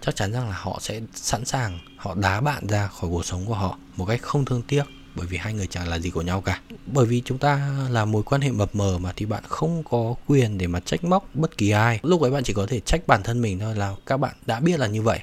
chắc 0.00 0.16
chắn 0.16 0.32
rằng 0.32 0.48
là 0.48 0.56
họ 0.56 0.78
sẽ 0.80 1.00
sẵn 1.14 1.44
sàng 1.44 1.78
họ 1.96 2.14
đá 2.14 2.40
bạn 2.40 2.66
ra 2.66 2.88
khỏi 2.88 3.10
cuộc 3.10 3.24
sống 3.24 3.46
của 3.46 3.54
họ 3.54 3.78
một 3.96 4.06
cách 4.06 4.22
không 4.22 4.44
thương 4.44 4.62
tiếc 4.62 4.84
bởi 5.14 5.26
vì 5.26 5.36
hai 5.36 5.54
người 5.54 5.66
chẳng 5.66 5.88
là 5.88 5.98
gì 5.98 6.10
của 6.10 6.22
nhau 6.22 6.40
cả. 6.40 6.60
Bởi 6.86 7.06
vì 7.06 7.22
chúng 7.24 7.38
ta 7.38 7.70
là 7.90 8.04
mối 8.04 8.22
quan 8.22 8.40
hệ 8.40 8.50
mập 8.50 8.74
mờ 8.74 8.98
mà 8.98 9.12
thì 9.16 9.26
bạn 9.26 9.44
không 9.48 9.82
có 9.90 10.14
quyền 10.26 10.58
để 10.58 10.66
mà 10.66 10.80
trách 10.80 11.04
móc 11.04 11.28
bất 11.34 11.58
kỳ 11.58 11.70
ai. 11.70 12.00
Lúc 12.02 12.20
ấy 12.20 12.30
bạn 12.30 12.44
chỉ 12.44 12.52
có 12.52 12.66
thể 12.66 12.80
trách 12.80 13.06
bản 13.06 13.22
thân 13.22 13.42
mình 13.42 13.58
thôi 13.58 13.76
là 13.76 13.94
các 14.06 14.16
bạn 14.16 14.34
đã 14.46 14.60
biết 14.60 14.80
là 14.80 14.86
như 14.86 15.02
vậy 15.02 15.20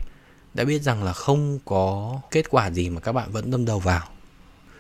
đã 0.54 0.64
biết 0.64 0.82
rằng 0.82 1.04
là 1.04 1.14
không 1.14 1.60
có 1.66 2.16
kết 2.32 2.50
quả 2.50 2.72
gì 2.72 2.90
mà 2.90 3.00
các 3.00 3.12
bạn 3.12 3.32
vẫn 3.32 3.52
đâm 3.52 3.66
đầu 3.66 3.80
vào. 3.80 4.08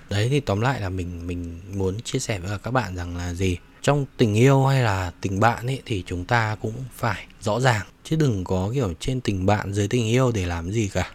Đấy 0.09 0.27
thì 0.29 0.39
tóm 0.39 0.61
lại 0.61 0.81
là 0.81 0.89
mình 0.89 1.27
mình 1.27 1.59
muốn 1.75 2.01
chia 2.01 2.19
sẻ 2.19 2.39
với 2.39 2.59
các 2.59 2.71
bạn 2.71 2.95
rằng 2.95 3.17
là 3.17 3.33
gì? 3.33 3.57
Trong 3.81 4.05
tình 4.17 4.33
yêu 4.33 4.65
hay 4.65 4.81
là 4.81 5.11
tình 5.21 5.39
bạn 5.39 5.67
ấy, 5.67 5.81
thì 5.85 6.03
chúng 6.05 6.25
ta 6.25 6.55
cũng 6.61 6.73
phải 6.95 7.25
rõ 7.41 7.59
ràng. 7.59 7.85
Chứ 8.03 8.15
đừng 8.15 8.43
có, 8.43 8.71
kiểu, 8.73 8.93
trên 8.99 9.21
tình 9.21 9.45
bạn, 9.45 9.73
dưới 9.73 9.87
tình 9.87 10.07
yêu 10.07 10.31
để 10.31 10.45
làm 10.45 10.71
gì 10.71 10.89
cả. 10.93 11.11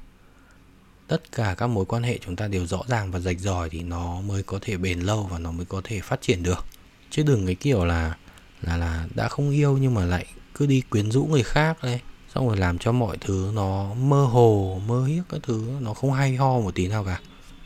Tất 1.08 1.32
cả 1.32 1.54
các 1.58 1.66
mối 1.66 1.84
quan 1.84 2.02
hệ 2.02 2.18
chúng 2.18 2.36
ta 2.36 2.48
đều 2.48 2.66
rõ 2.66 2.82
ràng 2.88 3.10
và 3.10 3.20
rạch 3.20 3.38
ròi 3.38 3.70
thì 3.70 3.82
nó 3.82 4.20
mới 4.20 4.42
có 4.42 4.58
thể 4.62 4.76
bền 4.76 5.00
lâu 5.00 5.28
và 5.30 5.38
nó 5.38 5.50
mới 5.52 5.66
có 5.66 5.80
thể 5.84 6.00
phát 6.00 6.22
triển 6.22 6.42
được. 6.42 6.64
Chứ 7.10 7.22
đừng 7.22 7.46
cái 7.46 7.54
kiểu 7.54 7.84
là 7.84 8.16
là 8.62 8.76
là 8.76 9.06
đã 9.14 9.28
không 9.28 9.50
yêu 9.50 9.78
nhưng 9.80 9.94
mà 9.94 10.04
lại 10.04 10.26
cứ 10.54 10.66
đi 10.66 10.80
quyến 10.80 11.10
rũ 11.10 11.24
người 11.24 11.42
khác 11.42 11.78
đấy 11.82 12.00
xong 12.34 12.48
rồi 12.48 12.56
làm 12.56 12.78
cho 12.78 12.92
mọi 12.92 13.16
thứ 13.20 13.50
nó 13.54 13.94
mơ 13.94 14.24
hồ, 14.24 14.80
mơ 14.86 15.04
hiếc 15.04 15.22
các 15.28 15.40
thứ, 15.42 15.64
nó 15.80 15.94
không 15.94 16.12
hay 16.12 16.36
ho 16.36 16.60
một 16.60 16.74
tí 16.74 16.88
nào 16.88 17.04
cả. 17.04 17.20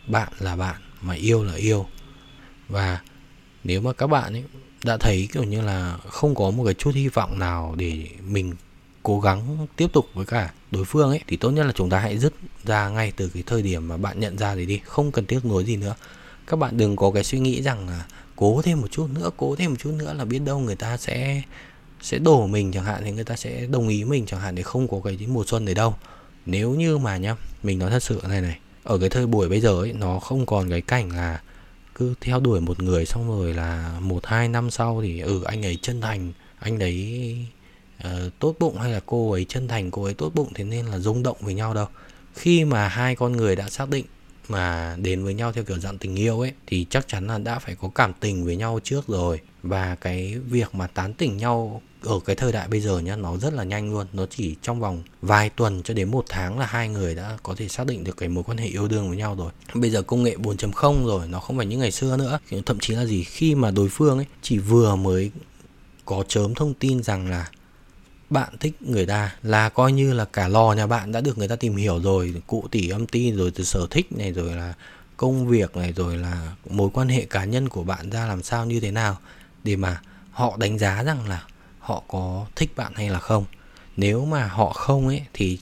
Bạn 0.07 0.33
là 0.39 0.57
bạn, 0.57 0.77
mà 1.01 1.15
yêu 1.15 1.45
là 1.45 1.55
yêu. 1.55 1.87
Và 2.69 3.01
nếu 3.65 3.81
mà 3.81 3.93
các 3.93 4.07
bạn 4.07 4.33
ấy 4.33 4.45
đã 4.85 4.97
thấy 4.97 5.29
kiểu 5.33 5.45
như 5.45 5.61
là 5.61 5.97
không 6.07 6.35
có 6.35 6.51
một 6.51 6.65
cái 6.65 6.75
chút 6.75 6.95
hy 6.95 7.09
vọng 7.09 7.39
nào 7.39 7.75
để 7.77 8.07
mình 8.29 8.55
cố 9.03 9.21
gắng 9.21 9.67
tiếp 9.77 9.87
tục 9.93 10.07
với 10.15 10.27
cả 10.27 10.53
đối 10.71 10.85
phương 10.85 11.11
ấy, 11.11 11.21
thì 11.27 11.37
tốt 11.37 11.51
nhất 11.51 11.65
là 11.65 11.73
chúng 11.73 11.91
ta 11.91 11.99
hãy 11.99 12.19
dứt 12.19 12.35
ra 12.65 12.89
ngay 12.89 13.13
từ 13.17 13.31
cái 13.35 13.43
thời 13.47 13.63
điểm 13.63 13.89
mà 13.89 13.97
bạn 13.97 14.21
nhận 14.21 14.39
ra 14.39 14.55
đấy 14.55 14.67
đi, 14.67 14.81
không 14.85 15.13
cần 15.13 15.27
tiếc 15.27 15.45
nuối 15.45 15.65
gì 15.65 15.77
nữa. 15.77 15.95
Các 16.47 16.57
bạn 16.57 16.77
đừng 16.77 16.97
có 16.97 17.11
cái 17.11 17.25
suy 17.25 17.39
nghĩ 17.39 17.63
rằng 17.63 17.89
là 17.89 18.05
cố 18.37 18.63
thêm 18.63 18.81
một 18.81 18.89
chút 18.91 19.07
nữa, 19.15 19.31
cố 19.37 19.57
thêm 19.57 19.71
một 19.71 19.77
chút 19.79 19.91
nữa 19.99 20.13
là 20.13 20.25
biết 20.25 20.39
đâu 20.39 20.59
người 20.59 20.77
ta 20.77 20.97
sẽ 20.97 21.43
sẽ 22.03 22.19
đổ 22.19 22.47
mình 22.47 22.73
chẳng 22.73 22.85
hạn, 22.85 23.03
thì 23.05 23.11
người 23.11 23.25
ta 23.25 23.37
sẽ 23.37 23.67
đồng 23.67 23.89
ý 23.89 24.05
mình 24.05 24.27
chẳng 24.27 24.41
hạn 24.41 24.55
để 24.55 24.63
không 24.63 24.89
có 24.89 25.01
cái 25.05 25.19
mùa 25.29 25.45
xuân 25.47 25.65
đấy 25.65 25.75
đâu. 25.75 25.95
Nếu 26.47 26.71
như 26.71 26.99
mà 26.99 27.17
nhá, 27.17 27.37
mình 27.63 27.79
nói 27.79 27.91
thật 27.91 28.03
sự 28.03 28.21
này 28.29 28.41
này, 28.41 28.59
ở 28.83 28.99
cái 28.99 29.09
thời 29.09 29.27
buổi 29.27 29.49
bây 29.49 29.61
giờ 29.61 29.81
ấy, 29.81 29.93
nó 29.93 30.19
không 30.19 30.47
còn 30.47 30.71
cái 30.71 30.81
cảnh 30.81 31.11
là 31.11 31.41
cứ 31.99 32.15
theo 32.21 32.41
đuổi 32.41 32.61
một 32.61 32.83
người 32.83 33.07
xong 33.07 33.29
rồi 33.29 33.55
là 33.55 33.99
một 34.01 34.27
hai 34.27 34.49
năm 34.49 34.71
sau 34.71 35.01
thì 35.03 35.21
ừ 35.21 35.43
anh 35.45 35.67
ấy 35.67 35.79
chân 35.83 36.01
thành 36.01 36.33
anh 36.59 36.79
ấy 36.79 37.37
uh, 37.99 38.05
ờ, 38.05 38.31
tốt 38.39 38.55
bụng 38.59 38.79
hay 38.79 38.91
là 38.91 39.01
cô 39.07 39.33
ấy 39.33 39.47
chân 39.49 39.69
thành 39.69 39.91
cô 39.91 40.05
ấy 40.05 40.15
tốt 40.15 40.35
bụng 40.35 40.49
thế 40.55 40.65
nên 40.65 40.87
là 40.87 40.99
rung 40.99 41.23
động 41.23 41.37
với 41.41 41.55
nhau 41.55 41.75
đâu. 41.75 41.87
Khi 42.35 42.65
mà 42.65 42.89
hai 42.89 43.17
con 43.17 43.33
người 43.33 43.57
đã 43.57 43.69
xác 43.69 43.89
định 43.89 44.05
mà 44.49 44.97
đến 45.03 45.25
với 45.25 45.35
nhau 45.35 45.53
theo 45.53 45.65
kiểu 45.65 45.79
dạng 45.79 45.99
tình 45.99 46.17
yêu 46.17 46.41
ấy, 46.41 46.53
thì 46.67 46.87
chắc 46.91 47.09
chắn 47.09 47.27
là 47.27 47.39
đã 47.39 47.59
phải 47.59 47.75
có 47.75 47.89
cảm 47.95 48.13
tình 48.21 48.45
với 48.45 48.57
nhau 48.57 48.81
trước 48.85 49.09
rồi. 49.09 49.41
Và 49.63 49.95
cái 49.95 50.35
việc 50.51 50.75
mà 50.75 50.87
tán 50.87 51.15
tỉnh 51.15 51.37
nhau 51.37 51.83
ở 52.03 52.21
cái 52.25 52.37
thời 52.37 52.53
đại 52.53 52.69
bây 52.69 52.81
giờ 52.81 52.99
nhá, 52.99 53.17
nó 53.17 53.37
rất 53.37 53.53
là 53.53 53.65
nhanh 53.65 53.93
luôn. 53.93 54.07
Nó 54.13 54.27
chỉ 54.31 54.55
trong 54.63 54.81
vòng 54.81 55.03
vài 55.23 55.51
tuần 55.51 55.83
cho 55.83 55.95
đến 55.95 56.11
một 56.11 56.25
tháng 56.29 56.59
là 56.59 56.67
hai 56.67 56.89
người 56.89 57.15
đã 57.15 57.39
có 57.43 57.55
thể 57.55 57.69
xác 57.69 57.87
định 57.87 58.05
được 58.05 58.17
cái 58.17 58.29
mối 58.29 58.45
quan 58.45 58.59
hệ 58.59 58.67
yêu 58.67 58.89
đương 58.89 59.09
với 59.09 59.19
nhau 59.19 59.35
rồi. 59.35 59.53
Bây 59.75 59.91
giờ 59.91 60.03
công 60.03 60.23
nghệ 60.23 60.37
4.0 60.37 61.07
rồi, 61.07 61.29
nó 61.29 61.41
không 61.41 61.57
phải 61.57 61.67
như 61.67 61.79
ngày 61.79 61.91
xưa 61.91 62.17
nữa. 62.17 62.39
Thậm 62.67 62.79
chí 62.81 62.95
là 62.95 63.05
gì, 63.05 63.25
khi 63.25 63.55
mà 63.55 63.71
đối 63.71 63.89
phương 63.89 64.19
ấy 64.19 64.27
chỉ 64.43 64.59
vừa 64.59 64.97
mới 64.97 65.31
có 66.05 66.25
chớm 66.29 66.55
thông 66.55 66.75
tin 66.75 67.03
rằng 67.03 67.31
là 67.31 67.51
bạn 68.31 68.57
thích 68.61 68.83
người 68.83 69.07
ta 69.07 69.35
là 69.43 69.69
coi 69.69 69.93
như 69.93 70.13
là 70.13 70.25
cả 70.25 70.49
lò 70.49 70.73
nhà 70.73 70.87
bạn 70.87 71.13
đã 71.13 71.21
được 71.21 71.39
người 71.39 71.49
ta 71.49 71.57
tìm 71.57 71.77
hiểu 71.77 72.01
rồi, 72.03 72.43
cụ 72.47 72.65
tỷ 72.71 72.89
âm 72.89 73.07
ti 73.07 73.33
rồi, 73.33 73.51
từ 73.51 73.65
sở 73.65 73.87
thích 73.91 74.13
này 74.13 74.33
rồi 74.33 74.55
là 74.55 74.75
công 75.17 75.47
việc 75.47 75.77
này 75.77 75.93
rồi 75.93 76.17
là 76.17 76.53
mối 76.71 76.91
quan 76.93 77.09
hệ 77.09 77.25
cá 77.25 77.45
nhân 77.45 77.69
của 77.69 77.83
bạn 77.83 78.11
ra 78.11 78.27
làm 78.27 78.43
sao, 78.43 78.67
như 78.67 78.81
thế 78.81 78.91
nào 78.91 79.19
để 79.65 79.77
mà 79.77 80.01
họ 80.31 80.57
đánh 80.57 80.79
giá 80.79 81.03
rằng 81.03 81.29
là 81.29 81.45
họ 81.79 82.03
có 82.09 82.47
thích 82.57 82.71
bạn 82.77 82.93
hay 82.95 83.11
là 83.11 83.19
không. 83.19 83.45
Nếu 83.97 84.25
mà 84.25 84.47
họ 84.47 84.73
không 84.73 85.07
ấy, 85.07 85.23
thì 85.33 85.59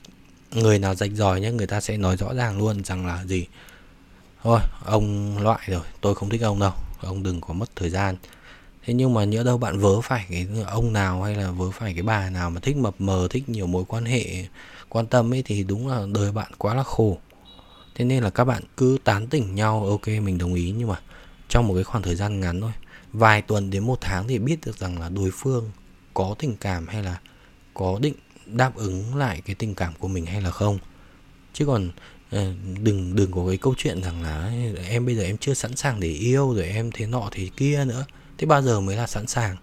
người 0.51 0.79
nào 0.79 0.95
rạch 0.95 1.11
ròi 1.13 1.41
nhé 1.41 1.51
người 1.51 1.67
ta 1.67 1.81
sẽ 1.81 1.97
nói 1.97 2.17
rõ 2.17 2.33
ràng 2.33 2.57
luôn 2.57 2.83
rằng 2.83 3.05
là 3.05 3.25
gì? 3.25 3.45
Thôi 4.43 4.59
ông 4.85 5.37
loại 5.37 5.59
rồi, 5.67 5.81
tôi 6.01 6.15
không 6.15 6.29
thích 6.29 6.41
ông 6.41 6.59
đâu, 6.59 6.73
ông 7.01 7.23
đừng 7.23 7.41
có 7.41 7.53
mất 7.53 7.69
thời 7.75 7.89
gian 7.89 8.15
thế 8.87 8.93
nhưng 8.93 9.13
mà 9.13 9.23
nhỡ 9.23 9.43
đâu 9.43 9.57
bạn 9.57 9.79
vớ 9.79 10.01
phải 10.01 10.25
cái 10.29 10.47
ông 10.67 10.93
nào 10.93 11.23
hay 11.23 11.35
là 11.35 11.51
vớ 11.51 11.71
phải 11.71 11.93
cái 11.93 12.03
bà 12.03 12.29
nào 12.29 12.49
mà 12.49 12.59
thích 12.59 12.77
mập 12.77 13.01
mờ, 13.01 13.27
thích 13.29 13.49
nhiều 13.49 13.67
mối 13.67 13.83
quan 13.87 14.05
hệ, 14.05 14.45
quan 14.89 15.07
tâm 15.07 15.33
ấy 15.33 15.43
thì 15.45 15.63
đúng 15.63 15.87
là 15.87 16.05
đời 16.13 16.31
bạn 16.31 16.51
quá 16.57 16.73
là 16.73 16.83
khổ. 16.83 17.17
Thế 17.95 18.05
nên 18.05 18.23
là 18.23 18.29
các 18.29 18.43
bạn 18.43 18.63
cứ 18.77 18.97
tán 19.03 19.27
tỉnh 19.27 19.55
nhau, 19.55 19.85
ok, 19.85 20.07
mình 20.07 20.37
đồng 20.37 20.53
ý 20.53 20.73
nhưng 20.77 20.87
mà 20.87 21.01
trong 21.49 21.67
một 21.67 21.73
cái 21.73 21.83
khoảng 21.83 22.03
thời 22.03 22.15
gian 22.15 22.39
ngắn 22.39 22.61
thôi. 22.61 22.71
Vài 23.13 23.41
tuần 23.41 23.69
đến 23.69 23.83
một 23.83 23.97
tháng 24.01 24.27
thì 24.27 24.39
biết 24.39 24.57
được 24.65 24.77
rằng 24.77 24.99
là 24.99 25.09
đối 25.09 25.31
phương 25.33 25.71
có 26.13 26.35
tình 26.39 26.55
cảm 26.59 26.87
hay 26.87 27.03
là 27.03 27.19
có 27.73 27.99
định 28.01 28.15
đáp 28.45 28.75
ứng 28.75 29.15
lại 29.15 29.41
cái 29.45 29.55
tình 29.55 29.75
cảm 29.75 29.93
của 29.99 30.07
mình 30.07 30.25
hay 30.25 30.41
là 30.41 30.51
không. 30.51 30.79
Chứ 31.53 31.65
còn 31.65 31.89
ờ, 32.31 32.53
đừng 32.81 33.15
đừng 33.15 33.31
có 33.31 33.47
cái 33.47 33.57
câu 33.57 33.73
chuyện 33.77 34.03
rằng 34.03 34.23
là 34.23 34.51
em 34.89 35.05
bây 35.05 35.15
giờ 35.15 35.23
em 35.23 35.37
chưa 35.37 35.53
sẵn 35.53 35.75
sàng 35.75 35.99
để 35.99 36.09
yêu, 36.09 36.53
rồi 36.53 36.65
em 36.65 36.91
thế 36.93 37.05
nọ 37.05 37.29
thế 37.31 37.49
kia 37.57 37.85
nữa 37.85 38.05
thế 38.37 38.47
bao 38.47 38.61
giờ 38.61 38.79
mới 38.79 38.95
là 38.95 39.07
sẵn 39.07 39.27
sàng, 39.27 39.55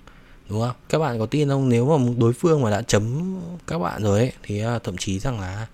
đúng 0.49 0.61
không? 0.61 0.77
Các 0.89 0.99
bạn 0.99 1.19
có 1.19 1.27
tin 1.27 1.49
không? 1.49 1.69
Nếu 1.69 1.99
mà 1.99 2.13
đối 2.19 2.33
phương 2.33 2.63
mà 2.63 2.71
đã 2.71 2.83
chấm 2.83 3.35
các 3.67 3.79
bạn 3.79 4.03
rồi 4.03 4.19
ấy, 4.19 4.33
thì 4.43 4.61
à, 4.61 4.79
thậm 4.79 4.97
chí 4.97 5.19
rằng 5.19 5.41
là 5.41 5.67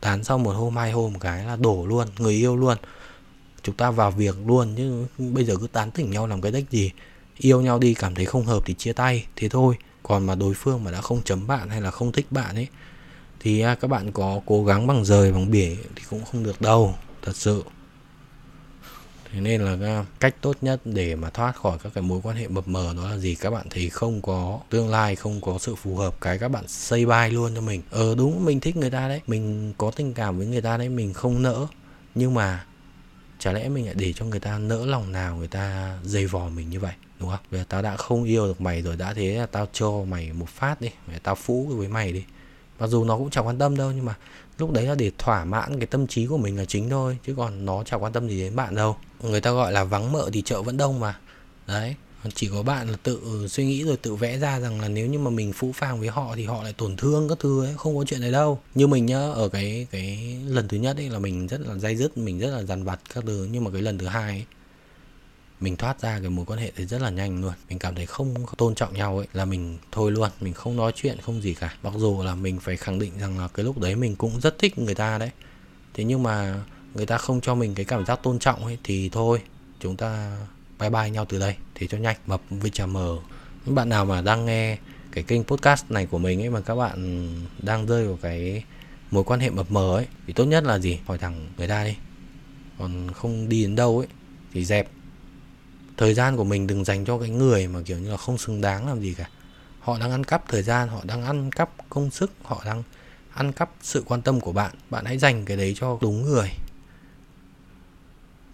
tán 0.00 0.24
sau 0.24 0.38
một 0.38 0.52
hôm, 0.52 0.76
hai 0.76 0.92
hôm 0.92 1.12
một 1.12 1.18
cái 1.22 1.44
là 1.44 1.56
đổ 1.56 1.86
luôn, 1.86 2.08
người 2.18 2.34
yêu 2.34 2.56
luôn. 2.56 2.76
Chúng 3.62 3.76
ta 3.76 3.90
vào 3.90 4.10
việc 4.10 4.34
luôn, 4.46 4.74
chứ 4.76 5.06
bây 5.18 5.44
giờ 5.44 5.56
cứ 5.60 5.66
tán 5.66 5.90
tỉnh 5.90 6.10
nhau 6.10 6.26
làm 6.26 6.40
cái 6.40 6.52
đích 6.52 6.70
gì? 6.70 6.90
Yêu 7.36 7.60
nhau 7.60 7.78
đi, 7.78 7.94
cảm 7.94 8.14
thấy 8.14 8.24
không 8.24 8.44
hợp 8.44 8.62
thì 8.66 8.74
chia 8.74 8.92
tay, 8.92 9.26
thế 9.36 9.48
thôi. 9.48 9.74
Còn 10.02 10.26
mà 10.26 10.34
đối 10.34 10.54
phương 10.54 10.84
mà 10.84 10.90
đã 10.90 11.00
không 11.00 11.22
chấm 11.24 11.46
bạn 11.46 11.68
hay 11.68 11.80
là 11.80 11.90
không 11.90 12.12
thích 12.12 12.26
bạn 12.30 12.54
ấy, 12.54 12.68
thì 13.40 13.60
à, 13.60 13.74
các 13.74 13.88
bạn 13.88 14.12
có 14.12 14.40
cố 14.46 14.64
gắng 14.64 14.86
bằng 14.86 15.04
rời, 15.04 15.32
bằng 15.32 15.50
bể 15.50 15.76
thì 15.96 16.02
cũng 16.10 16.24
không 16.24 16.42
được 16.42 16.60
đâu, 16.60 16.94
thật 17.22 17.36
sự 17.36 17.62
thế 19.32 19.40
nên 19.40 19.60
là 19.60 20.04
cách 20.20 20.34
tốt 20.40 20.56
nhất 20.60 20.80
để 20.84 21.14
mà 21.14 21.30
thoát 21.30 21.56
khỏi 21.56 21.78
các 21.82 21.92
cái 21.94 22.02
mối 22.02 22.20
quan 22.22 22.36
hệ 22.36 22.48
mập 22.48 22.68
mờ 22.68 22.94
đó 22.96 23.10
là 23.10 23.16
gì? 23.16 23.34
Các 23.34 23.50
bạn 23.50 23.66
thì 23.70 23.88
không 23.88 24.22
có 24.22 24.60
tương 24.70 24.88
lai, 24.88 25.16
không 25.16 25.40
có 25.40 25.58
sự 25.58 25.74
phù 25.74 25.96
hợp 25.96 26.20
cái 26.20 26.38
các 26.38 26.48
bạn 26.48 26.68
xây 26.68 27.06
bay 27.06 27.30
luôn 27.30 27.54
cho 27.54 27.60
mình. 27.60 27.82
Ờ 27.90 28.14
đúng, 28.14 28.44
mình 28.44 28.60
thích 28.60 28.76
người 28.76 28.90
ta 28.90 29.08
đấy. 29.08 29.20
Mình 29.26 29.72
có 29.78 29.90
tình 29.90 30.14
cảm 30.14 30.38
với 30.38 30.46
người 30.46 30.60
ta 30.60 30.76
đấy, 30.76 30.88
mình 30.88 31.12
không 31.12 31.42
nỡ. 31.42 31.66
Nhưng 32.14 32.34
mà 32.34 32.64
chả 33.38 33.52
lẽ 33.52 33.68
mình 33.68 33.84
lại 33.84 33.94
để 33.94 34.12
cho 34.12 34.24
người 34.24 34.40
ta 34.40 34.58
nỡ 34.58 34.86
lòng 34.86 35.12
nào 35.12 35.36
người 35.36 35.48
ta 35.48 35.96
dây 36.04 36.26
vò 36.26 36.48
mình 36.48 36.70
như 36.70 36.80
vậy, 36.80 36.92
đúng 37.20 37.30
không? 37.30 37.40
Bây 37.50 37.60
giờ 37.60 37.66
tao 37.68 37.82
đã 37.82 37.96
không 37.96 38.24
yêu 38.24 38.46
được 38.46 38.60
mày 38.60 38.82
rồi, 38.82 38.96
đã 38.96 39.14
thế 39.14 39.34
là 39.34 39.46
tao 39.46 39.68
cho 39.72 39.90
mày 40.08 40.32
một 40.32 40.48
phát 40.48 40.80
đi. 40.80 40.90
Mày, 41.06 41.18
tao 41.18 41.34
phũ 41.34 41.66
với 41.66 41.88
mày 41.88 42.12
đi. 42.12 42.24
Mặc 42.78 42.86
dù 42.86 43.04
nó 43.04 43.18
cũng 43.18 43.30
chẳng 43.30 43.46
quan 43.46 43.58
tâm 43.58 43.76
đâu, 43.76 43.92
nhưng 43.92 44.04
mà 44.04 44.14
lúc 44.58 44.70
đấy 44.70 44.84
là 44.84 44.94
để 44.94 45.10
thỏa 45.18 45.44
mãn 45.44 45.80
cái 45.80 45.86
tâm 45.86 46.06
trí 46.06 46.26
của 46.26 46.38
mình 46.38 46.56
là 46.56 46.64
chính 46.64 46.90
thôi 46.90 47.18
chứ 47.26 47.34
còn 47.36 47.64
nó 47.64 47.82
chẳng 47.84 48.02
quan 48.02 48.12
tâm 48.12 48.28
gì 48.28 48.40
đến 48.40 48.56
bạn 48.56 48.74
đâu. 48.74 48.96
Người 49.22 49.40
ta 49.40 49.50
gọi 49.50 49.72
là 49.72 49.84
vắng 49.84 50.12
mợ 50.12 50.30
thì 50.32 50.42
chợ 50.42 50.62
vẫn 50.62 50.76
đông 50.76 51.00
mà. 51.00 51.18
Đấy 51.66 51.94
chỉ 52.34 52.48
có 52.48 52.62
bạn 52.62 52.90
là 52.90 52.96
tự 53.02 53.46
suy 53.48 53.66
nghĩ 53.66 53.84
rồi 53.84 53.96
tự 53.96 54.14
vẽ 54.14 54.38
ra 54.38 54.60
rằng 54.60 54.80
là 54.80 54.88
nếu 54.88 55.06
như 55.06 55.18
mà 55.18 55.30
mình 55.30 55.52
phũ 55.52 55.72
phàng 55.72 56.00
với 56.00 56.08
họ 56.08 56.32
thì 56.36 56.44
họ 56.44 56.62
lại 56.62 56.72
tổn 56.72 56.96
thương 56.96 57.28
các 57.28 57.38
thứ 57.40 57.64
ấy 57.64 57.74
không 57.76 57.96
có 57.96 58.04
chuyện 58.04 58.20
này 58.20 58.32
đâu. 58.32 58.60
Như 58.74 58.86
mình 58.86 59.06
nhá 59.06 59.18
ở 59.18 59.48
cái 59.48 59.86
cái 59.90 60.38
lần 60.46 60.68
thứ 60.68 60.76
nhất 60.76 60.96
ấy 60.96 61.10
là 61.10 61.18
mình 61.18 61.46
rất 61.46 61.60
là 61.60 61.74
dây 61.78 61.96
dứt 61.96 62.18
mình 62.18 62.38
rất 62.38 62.50
là 62.50 62.62
dằn 62.62 62.84
vặt 62.84 63.00
các 63.14 63.24
thứ. 63.26 63.48
Nhưng 63.50 63.64
mà 63.64 63.70
cái 63.70 63.82
lần 63.82 63.98
thứ 63.98 64.06
hai 64.06 64.30
ấy, 64.30 64.44
mình 65.60 65.76
thoát 65.76 66.00
ra 66.00 66.20
cái 66.20 66.30
mối 66.30 66.46
quan 66.46 66.58
hệ 66.58 66.72
thì 66.76 66.86
rất 66.86 67.02
là 67.02 67.10
nhanh 67.10 67.42
luôn. 67.42 67.52
Mình 67.68 67.78
cảm 67.78 67.94
thấy 67.94 68.06
không 68.06 68.34
tôn 68.56 68.74
trọng 68.74 68.94
nhau 68.94 69.18
ấy, 69.18 69.26
là 69.32 69.44
mình 69.44 69.78
thôi 69.92 70.12
luôn, 70.12 70.30
mình 70.40 70.52
không 70.52 70.76
nói 70.76 70.92
chuyện, 70.94 71.18
không 71.20 71.42
gì 71.42 71.54
cả. 71.54 71.74
Mặc 71.82 71.92
dù 71.96 72.22
là 72.22 72.34
mình 72.34 72.60
phải 72.60 72.76
khẳng 72.76 72.98
định 72.98 73.12
rằng 73.20 73.38
là 73.38 73.48
cái 73.48 73.64
lúc 73.64 73.78
đấy 73.78 73.96
mình 73.96 74.16
cũng 74.16 74.40
rất 74.40 74.58
thích 74.58 74.78
người 74.78 74.94
ta 74.94 75.18
đấy. 75.18 75.30
Thế 75.94 76.04
nhưng 76.04 76.22
mà 76.22 76.64
người 76.94 77.06
ta 77.06 77.18
không 77.18 77.40
cho 77.40 77.54
mình 77.54 77.74
cái 77.74 77.84
cảm 77.84 78.06
giác 78.06 78.20
tôn 78.22 78.38
trọng 78.38 78.64
ấy, 78.64 78.78
thì 78.84 79.08
thôi, 79.08 79.42
chúng 79.80 79.96
ta 79.96 80.38
bye 80.80 80.90
bye 80.90 81.10
nhau 81.10 81.24
từ 81.28 81.38
đây. 81.38 81.54
Thì 81.74 81.86
cho 81.86 81.98
nhanh. 81.98 82.16
Mập 82.26 82.40
với 82.50 82.70
chà 82.70 82.86
mờ. 82.86 83.18
Những 83.64 83.74
bạn 83.74 83.88
nào 83.88 84.04
mà 84.04 84.20
đang 84.20 84.46
nghe 84.46 84.78
cái 85.12 85.24
kênh 85.24 85.44
podcast 85.44 85.84
này 85.90 86.06
của 86.06 86.18
mình 86.18 86.42
ấy, 86.42 86.50
mà 86.50 86.60
các 86.60 86.74
bạn 86.74 87.28
đang 87.62 87.86
rơi 87.86 88.06
vào 88.06 88.18
cái 88.22 88.64
mối 89.10 89.24
quan 89.24 89.40
hệ 89.40 89.50
mập 89.50 89.70
mờ 89.70 89.96
ấy, 89.96 90.06
thì 90.26 90.32
tốt 90.32 90.44
nhất 90.44 90.64
là 90.64 90.78
gì? 90.78 90.98
Hỏi 91.06 91.18
thẳng 91.18 91.46
người 91.58 91.68
ta 91.68 91.84
đi. 91.84 91.96
Còn 92.78 93.10
không 93.14 93.48
đi 93.48 93.62
đến 93.62 93.74
đâu 93.74 93.98
ấy, 93.98 94.06
thì 94.52 94.64
dẹp 94.64 94.88
thời 95.96 96.14
gian 96.14 96.36
của 96.36 96.44
mình 96.44 96.66
đừng 96.66 96.84
dành 96.84 97.04
cho 97.04 97.18
cái 97.18 97.30
người 97.30 97.68
mà 97.68 97.80
kiểu 97.84 97.98
như 97.98 98.10
là 98.10 98.16
không 98.16 98.38
xứng 98.38 98.60
đáng 98.60 98.88
làm 98.88 99.00
gì 99.00 99.14
cả. 99.14 99.28
Họ 99.80 99.98
đang 99.98 100.10
ăn 100.10 100.24
cắp 100.24 100.48
thời 100.48 100.62
gian, 100.62 100.88
họ 100.88 101.00
đang 101.04 101.24
ăn 101.24 101.50
cắp 101.50 101.70
công 101.90 102.10
sức, 102.10 102.32
họ 102.42 102.62
đang 102.66 102.82
ăn 103.34 103.52
cắp 103.52 103.70
sự 103.82 104.04
quan 104.06 104.22
tâm 104.22 104.40
của 104.40 104.52
bạn. 104.52 104.74
Bạn 104.90 105.04
hãy 105.04 105.18
dành 105.18 105.44
cái 105.44 105.56
đấy 105.56 105.74
cho 105.80 105.98
đúng 106.00 106.22
người. 106.22 106.50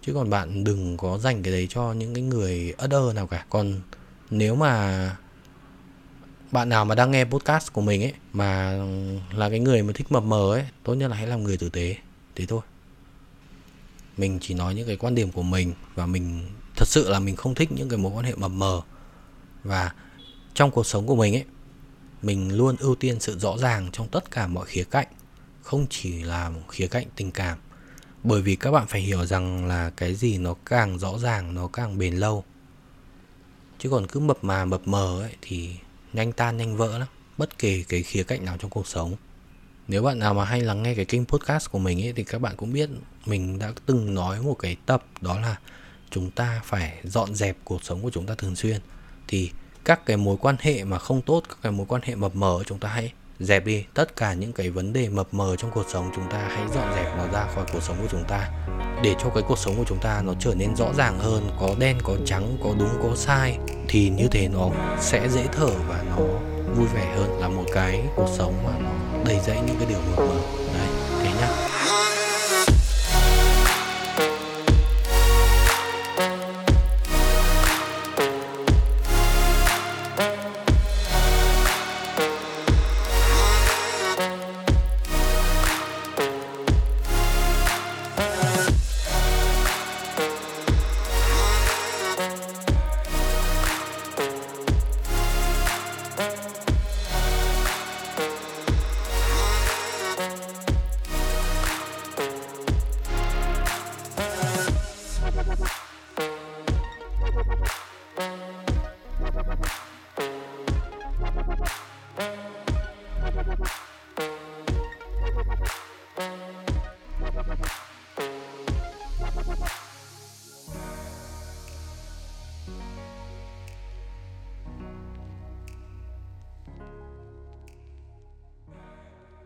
Chứ 0.01 0.13
còn 0.13 0.29
bạn 0.29 0.63
đừng 0.63 0.97
có 0.97 1.17
dành 1.17 1.43
cái 1.43 1.53
đấy 1.53 1.67
cho 1.69 1.93
những 1.93 2.13
cái 2.13 2.23
người 2.23 2.73
ất 2.77 2.91
ơ 2.91 3.13
nào 3.15 3.27
cả. 3.27 3.45
Còn 3.49 3.81
nếu 4.29 4.55
mà 4.55 5.17
bạn 6.51 6.69
nào 6.69 6.85
mà 6.85 6.95
đang 6.95 7.11
nghe 7.11 7.25
podcast 7.25 7.73
của 7.73 7.81
mình 7.81 8.03
ấy, 8.03 8.13
mà 8.33 8.79
là 9.31 9.49
cái 9.49 9.59
người 9.59 9.83
mà 9.83 9.93
thích 9.95 10.11
mập 10.11 10.23
mờ 10.23 10.53
ấy, 10.53 10.65
tốt 10.83 10.93
nhất 10.93 11.07
là 11.07 11.17
hãy 11.17 11.27
làm 11.27 11.43
người 11.43 11.57
tử 11.57 11.69
tế. 11.69 11.95
Thế 12.35 12.45
thôi. 12.45 12.61
Mình 14.17 14.39
chỉ 14.41 14.53
nói 14.53 14.75
những 14.75 14.87
cái 14.87 14.95
quan 14.95 15.15
điểm 15.15 15.31
của 15.31 15.43
mình 15.43 15.73
và 15.95 16.05
mình 16.05 16.47
thật 16.75 16.87
sự 16.87 17.09
là 17.09 17.19
mình 17.19 17.35
không 17.35 17.55
thích 17.55 17.71
những 17.71 17.89
cái 17.89 17.97
mối 17.97 18.11
quan 18.15 18.25
hệ 18.25 18.35
mập 18.35 18.51
mờ. 18.51 18.81
Và 19.63 19.91
trong 20.53 20.71
cuộc 20.71 20.85
sống 20.85 21.07
của 21.07 21.15
mình 21.15 21.35
ấy, 21.35 21.45
mình 22.21 22.57
luôn 22.57 22.75
ưu 22.79 22.95
tiên 22.95 23.19
sự 23.19 23.39
rõ 23.39 23.57
ràng 23.57 23.89
trong 23.91 24.07
tất 24.07 24.31
cả 24.31 24.47
mọi 24.47 24.65
khía 24.65 24.83
cạnh, 24.83 25.07
không 25.61 25.85
chỉ 25.89 26.23
là 26.23 26.49
một 26.49 26.61
khía 26.69 26.87
cạnh 26.87 27.07
tình 27.15 27.31
cảm. 27.31 27.57
Bởi 28.23 28.41
vì 28.41 28.55
các 28.55 28.71
bạn 28.71 28.87
phải 28.87 29.01
hiểu 29.01 29.25
rằng 29.25 29.65
là 29.65 29.89
cái 29.89 30.15
gì 30.15 30.37
nó 30.37 30.55
càng 30.65 30.99
rõ 30.99 31.17
ràng, 31.17 31.53
nó 31.53 31.67
càng 31.67 31.97
bền 31.97 32.15
lâu. 32.15 32.43
Chứ 33.79 33.89
còn 33.89 34.07
cứ 34.07 34.19
mập 34.19 34.43
mà 34.43 34.65
mập 34.65 34.87
mờ 34.87 35.21
ấy, 35.21 35.35
thì 35.41 35.69
nhanh 36.13 36.31
tan 36.31 36.57
nhanh 36.57 36.77
vỡ 36.77 36.97
lắm, 36.97 37.07
bất 37.37 37.59
kể 37.59 37.83
cái 37.89 38.03
khía 38.03 38.23
cạnh 38.23 38.45
nào 38.45 38.57
trong 38.57 38.71
cuộc 38.71 38.87
sống. 38.87 39.15
Nếu 39.87 40.03
bạn 40.03 40.19
nào 40.19 40.33
mà 40.33 40.45
hay 40.45 40.61
lắng 40.61 40.83
nghe 40.83 40.95
cái 40.95 41.05
kênh 41.05 41.25
podcast 41.25 41.71
của 41.71 41.79
mình 41.79 42.01
ấy, 42.05 42.13
thì 42.13 42.23
các 42.23 42.41
bạn 42.41 42.55
cũng 42.57 42.73
biết 42.73 42.89
mình 43.25 43.59
đã 43.59 43.73
từng 43.85 44.13
nói 44.13 44.41
một 44.41 44.53
cái 44.53 44.77
tập 44.85 45.05
đó 45.21 45.39
là 45.39 45.55
chúng 46.13 46.31
ta 46.31 46.61
phải 46.63 46.93
dọn 47.03 47.35
dẹp 47.35 47.57
cuộc 47.63 47.83
sống 47.83 48.01
của 48.01 48.09
chúng 48.13 48.25
ta 48.25 48.35
thường 48.37 48.55
xuyên. 48.55 48.79
Thì 49.27 49.51
các 49.85 50.05
cái 50.05 50.17
mối 50.17 50.37
quan 50.41 50.55
hệ 50.59 50.83
mà 50.83 50.99
không 50.99 51.21
tốt, 51.21 51.43
các 51.49 51.57
cái 51.61 51.71
mối 51.71 51.85
quan 51.89 52.01
hệ 52.05 52.15
mập 52.15 52.35
mờ, 52.35 52.59
chúng 52.65 52.79
ta 52.79 52.89
hãy 52.89 53.11
dẹp 53.39 53.65
đi. 53.65 53.85
Tất 53.93 54.15
cả 54.15 54.33
những 54.33 54.53
cái 54.53 54.69
vấn 54.69 54.93
đề 54.93 55.09
mập 55.09 55.33
mờ 55.33 55.55
trong 55.55 55.71
cuộc 55.71 55.85
sống, 55.93 56.11
chúng 56.15 56.29
ta 56.29 56.47
hãy 56.49 56.67
dọn 56.75 56.93
dẹp 56.95 57.17
nó 57.17 57.27
ra 57.33 57.47
khỏi 57.55 57.65
cuộc 57.73 57.83
sống 57.83 57.97
của 58.01 58.07
chúng 58.11 58.23
ta, 58.27 58.49
để 59.03 59.15
cho 59.23 59.29
cái 59.29 59.43
cuộc 59.47 59.57
sống 59.57 59.75
của 59.77 59.83
chúng 59.87 59.99
ta 60.01 60.21
nó 60.21 60.33
trở 60.39 60.55
nên 60.55 60.75
rõ 60.75 60.93
ràng 60.97 61.19
hơn. 61.19 61.49
Có 61.59 61.75
đen, 61.79 61.97
có 62.03 62.15
trắng, 62.25 62.57
có 62.63 62.69
đúng, 62.79 62.99
có 63.03 63.15
sai, 63.15 63.57
thì 63.87 64.09
như 64.09 64.27
thế 64.31 64.47
nó 64.47 64.69
sẽ 64.99 65.29
dễ 65.29 65.47
thở 65.51 65.69
và 65.87 66.03
nó 66.09 66.15
vui 66.75 66.87
vẻ 66.93 67.15
hơn. 67.15 67.39
Là 67.39 67.47
một 67.47 67.65
cái 67.73 68.03
cuộc 68.15 68.29
sống 68.37 68.63
mà 68.65 68.71
nó 68.79 68.91
đầy 69.25 69.39
dẫy 69.45 69.57
những 69.67 69.75
cái 69.79 69.85
điều 69.89 69.99
mập 69.99 70.19
mờ. 70.19 70.39
Đấy. 70.73 70.87